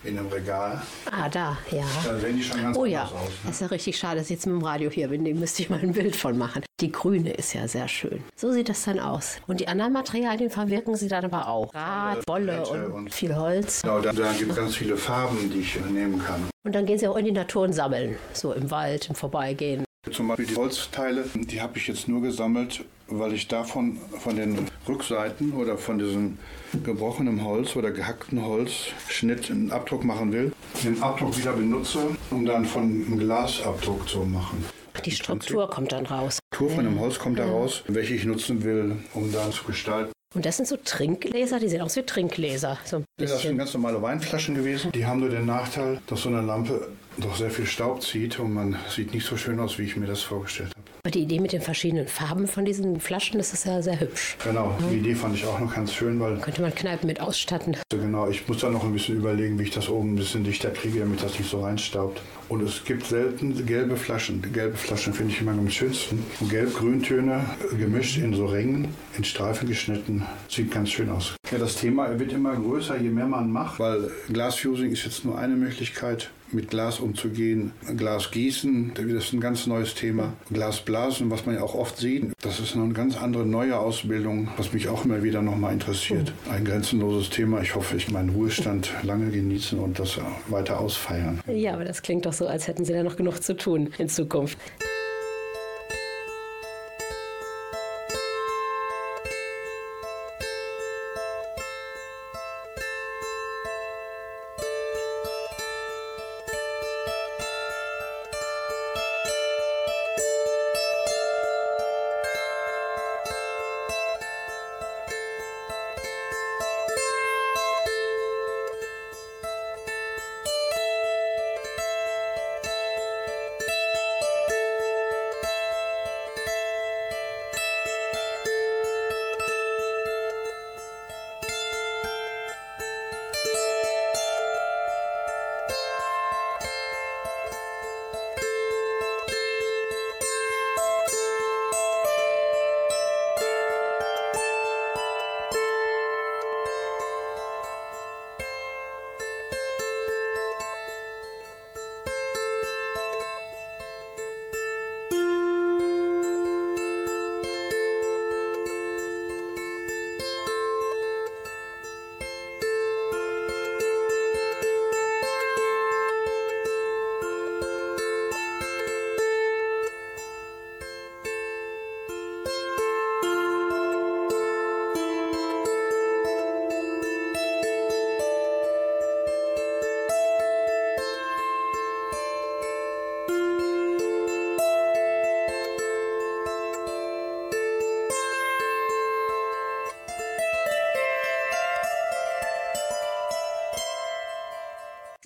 in 0.05 0.17
einem 0.19 0.27
Regal. 0.29 0.81
Ah, 1.11 1.29
da, 1.29 1.57
ja. 1.71 1.83
Da 2.05 2.17
sehen 2.19 2.37
die 2.37 2.43
schon 2.43 2.61
ganz 2.61 2.77
Oh 2.77 2.85
ja, 2.85 3.03
aus. 3.05 3.11
das 3.43 3.55
ist 3.55 3.61
ja 3.61 3.67
richtig 3.67 3.97
schade, 3.97 4.17
dass 4.17 4.25
ich 4.25 4.31
jetzt 4.37 4.45
mit 4.45 4.55
dem 4.55 4.63
Radio 4.63 4.89
hier 4.89 5.07
bin. 5.09 5.25
Dem 5.25 5.39
müsste 5.39 5.61
ich 5.61 5.69
mal 5.69 5.79
ein 5.79 5.93
Bild 5.93 6.15
von 6.15 6.37
machen. 6.37 6.63
Die 6.81 6.91
grüne 6.91 7.31
ist 7.31 7.53
ja 7.53 7.67
sehr 7.67 7.87
schön. 7.87 8.21
So 8.35 8.51
sieht 8.51 8.67
das 8.67 8.83
dann 8.83 8.99
aus. 8.99 9.37
Und 9.47 9.61
die 9.61 9.67
anderen 9.67 9.93
Materialien 9.93 10.49
verwirken 10.49 10.95
sie 10.97 11.07
dann 11.07 11.23
aber 11.25 11.47
auch. 11.47 11.73
Rad, 11.73 12.19
Wolle 12.27 12.57
Blätter 12.57 12.71
und, 12.87 12.91
und- 12.91 13.13
viel 13.13 13.35
Holz. 13.35 13.81
Genau, 13.81 13.99
da, 14.01 14.11
da 14.11 14.33
gibt 14.33 14.51
es 14.51 14.57
ganz 14.57 14.75
viele 14.75 14.97
Farben, 14.97 15.49
die 15.51 15.59
ich 15.61 15.79
nehmen 15.89 16.21
kann. 16.21 16.49
Und 16.65 16.75
dann 16.75 16.85
gehen 16.85 16.97
sie 16.99 17.07
auch 17.07 17.15
in 17.15 17.25
die 17.25 17.31
Natur 17.31 17.63
und 17.63 17.73
sammeln. 17.73 18.17
So 18.33 18.51
im 18.51 18.69
Wald, 18.71 19.07
im 19.09 19.15
Vorbeigehen. 19.15 19.84
Zum 20.11 20.27
Beispiel 20.27 20.45
die 20.45 20.55
Holzteile, 20.55 21.25
die 21.33 21.61
habe 21.61 21.77
ich 21.77 21.87
jetzt 21.87 22.07
nur 22.07 22.21
gesammelt, 22.21 22.85
weil 23.07 23.33
ich 23.33 23.47
davon 23.47 23.97
von 24.19 24.35
den 24.35 24.67
Rückseiten 24.87 25.53
oder 25.53 25.77
von 25.77 25.97
diesem 25.97 26.37
gebrochenen 26.83 27.43
Holz 27.43 27.75
oder 27.75 27.91
gehackten 27.91 28.43
Holzschnitt 28.43 29.49
einen 29.49 29.71
Abdruck 29.71 30.03
machen 30.03 30.31
will. 30.31 30.51
Den 30.83 31.01
Abdruck 31.01 31.37
wieder 31.37 31.53
benutze, 31.53 31.99
um 32.29 32.45
dann 32.45 32.65
von 32.65 32.83
einem 32.83 33.19
Glasabdruck 33.19 34.07
zu 34.07 34.19
machen. 34.19 34.63
Die 35.03 35.11
Struktur 35.11 35.69
kommt 35.69 35.91
dann 35.91 36.05
raus. 36.05 36.39
Die 36.39 36.55
Struktur 36.55 36.75
von 36.75 36.85
dem 36.85 36.99
Holz 36.99 37.19
kommt 37.19 37.39
da 37.39 37.45
raus, 37.45 37.83
welche 37.87 38.13
ich 38.13 38.25
nutzen 38.25 38.63
will, 38.63 38.97
um 39.13 39.31
dann 39.31 39.51
zu 39.51 39.63
gestalten. 39.65 40.11
Und 40.35 40.45
das 40.45 40.57
sind 40.57 40.67
so 40.67 40.75
Trinkgläser, 40.75 41.59
die 41.59 41.69
sehen 41.69 41.81
aus 41.81 41.95
wie 41.95 42.03
Trinkgläser. 42.03 42.77
So 42.83 42.97
ein 42.97 43.05
Das 43.17 43.41
sind 43.41 43.57
ganz 43.57 43.73
normale 43.73 44.01
Weinflaschen 44.01 44.53
gewesen. 44.53 44.91
Die 44.91 45.05
haben 45.05 45.21
nur 45.21 45.29
den 45.29 45.45
Nachteil, 45.45 45.99
dass 46.07 46.23
so 46.23 46.29
eine 46.29 46.41
Lampe 46.41 46.89
doch 47.17 47.35
sehr 47.35 47.51
viel 47.51 47.65
Staub 47.65 48.01
zieht 48.01 48.39
und 48.39 48.53
man 48.53 48.77
sieht 48.89 49.13
nicht 49.13 49.25
so 49.25 49.37
schön 49.37 49.59
aus, 49.59 49.77
wie 49.77 49.83
ich 49.83 49.95
mir 49.95 50.07
das 50.07 50.21
vorgestellt 50.21 50.69
habe. 50.75 50.85
Aber 51.03 51.11
die 51.11 51.21
Idee 51.21 51.39
mit 51.39 51.51
den 51.51 51.61
verschiedenen 51.61 52.07
Farben 52.07 52.47
von 52.47 52.65
diesen 52.65 52.99
Flaschen, 52.99 53.37
das 53.37 53.53
ist 53.53 53.65
ja 53.65 53.79
sehr 53.81 53.99
hübsch. 53.99 54.37
Genau, 54.43 54.75
die 54.89 54.97
Idee 54.97 55.13
fand 55.13 55.35
ich 55.35 55.45
auch 55.45 55.59
noch 55.59 55.73
ganz 55.73 55.93
schön, 55.93 56.19
weil 56.19 56.39
Könnte 56.39 56.63
man 56.63 56.73
Kneipen 56.73 57.05
mit 57.05 57.21
ausstatten. 57.21 57.77
So 57.91 57.99
Genau, 57.99 58.27
ich 58.27 58.47
muss 58.47 58.59
da 58.59 58.71
noch 58.71 58.83
ein 58.83 58.91
bisschen 58.91 59.17
überlegen, 59.17 59.59
wie 59.59 59.63
ich 59.63 59.71
das 59.71 59.87
oben 59.87 60.13
ein 60.13 60.15
bisschen 60.15 60.43
dichter 60.43 60.71
kriege, 60.71 61.01
damit 61.01 61.21
das 61.21 61.37
nicht 61.37 61.49
so 61.49 61.61
reinstaubt. 61.61 62.21
Und 62.49 62.63
es 62.63 62.83
gibt 62.83 63.05
selten 63.05 63.65
gelbe 63.65 63.97
Flaschen. 63.97 64.41
Gelbe 64.51 64.77
Flaschen 64.77 65.13
finde 65.13 65.33
ich 65.33 65.41
immer 65.41 65.51
am 65.51 65.69
schönsten. 65.69 66.23
Gelb-Grüntöne 66.49 67.45
äh, 67.71 67.75
gemischt 67.75 68.17
in 68.17 68.33
so 68.33 68.47
Ringen, 68.47 68.87
in 69.17 69.23
Streifen 69.23 69.67
geschnitten, 69.67 70.25
sieht 70.49 70.71
ganz 70.71 70.89
schön 70.89 71.09
aus. 71.09 71.35
Ja, 71.51 71.59
das 71.59 71.75
Thema 71.75 72.19
wird 72.19 72.33
immer 72.33 72.55
größer, 72.55 72.97
je 72.97 73.09
mehr 73.09 73.27
man 73.27 73.51
macht, 73.51 73.79
weil 73.79 74.11
Glasfusing 74.31 74.91
ist 74.91 75.05
jetzt 75.05 75.23
nur 75.23 75.37
eine 75.37 75.55
Möglichkeit, 75.55 76.31
mit 76.55 76.69
Glas 76.69 76.99
umzugehen. 76.99 77.73
Glas 77.97 78.31
gießen, 78.31 78.93
das 78.95 79.05
ist 79.05 79.33
ein 79.33 79.41
ganz 79.41 79.67
neues 79.67 79.93
Thema. 79.93 80.33
Glasblasen, 80.51 81.29
was 81.29 81.45
man 81.45 81.55
ja 81.55 81.61
auch 81.61 81.75
oft 81.75 81.97
sieht, 81.97 82.31
das 82.41 82.59
ist 82.59 82.75
noch 82.75 82.85
eine 82.85 82.93
ganz 82.93 83.17
andere 83.17 83.45
neue 83.45 83.77
Ausbildung, 83.77 84.49
was 84.57 84.73
mich 84.73 84.87
auch 84.87 85.05
immer 85.05 85.23
wieder 85.23 85.41
nochmal 85.41 85.73
interessiert. 85.73 86.33
Ein 86.49 86.65
grenzenloses 86.65 87.29
Thema. 87.29 87.61
Ich 87.61 87.75
hoffe, 87.75 87.97
ich 87.97 88.09
meinen 88.11 88.29
Ruhestand 88.29 88.91
lange 89.03 89.29
genießen 89.29 89.77
und 89.79 89.99
das 89.99 90.19
weiter 90.47 90.79
ausfeiern. 90.79 91.41
Ja, 91.47 91.73
aber 91.73 91.85
das 91.85 92.01
klingt 92.01 92.25
doch 92.25 92.33
so, 92.33 92.47
als 92.47 92.67
hätten 92.67 92.85
sie 92.85 92.93
da 92.93 93.03
noch 93.03 93.15
genug 93.15 93.43
zu 93.43 93.55
tun 93.55 93.89
in 93.97 94.09
Zukunft. 94.09 94.57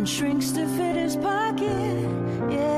Shrinks 0.06 0.52
to 0.52 0.68
fit 0.78 0.96
his 0.96 1.16
pocket. 1.16 2.08
Yeah, 2.50 2.75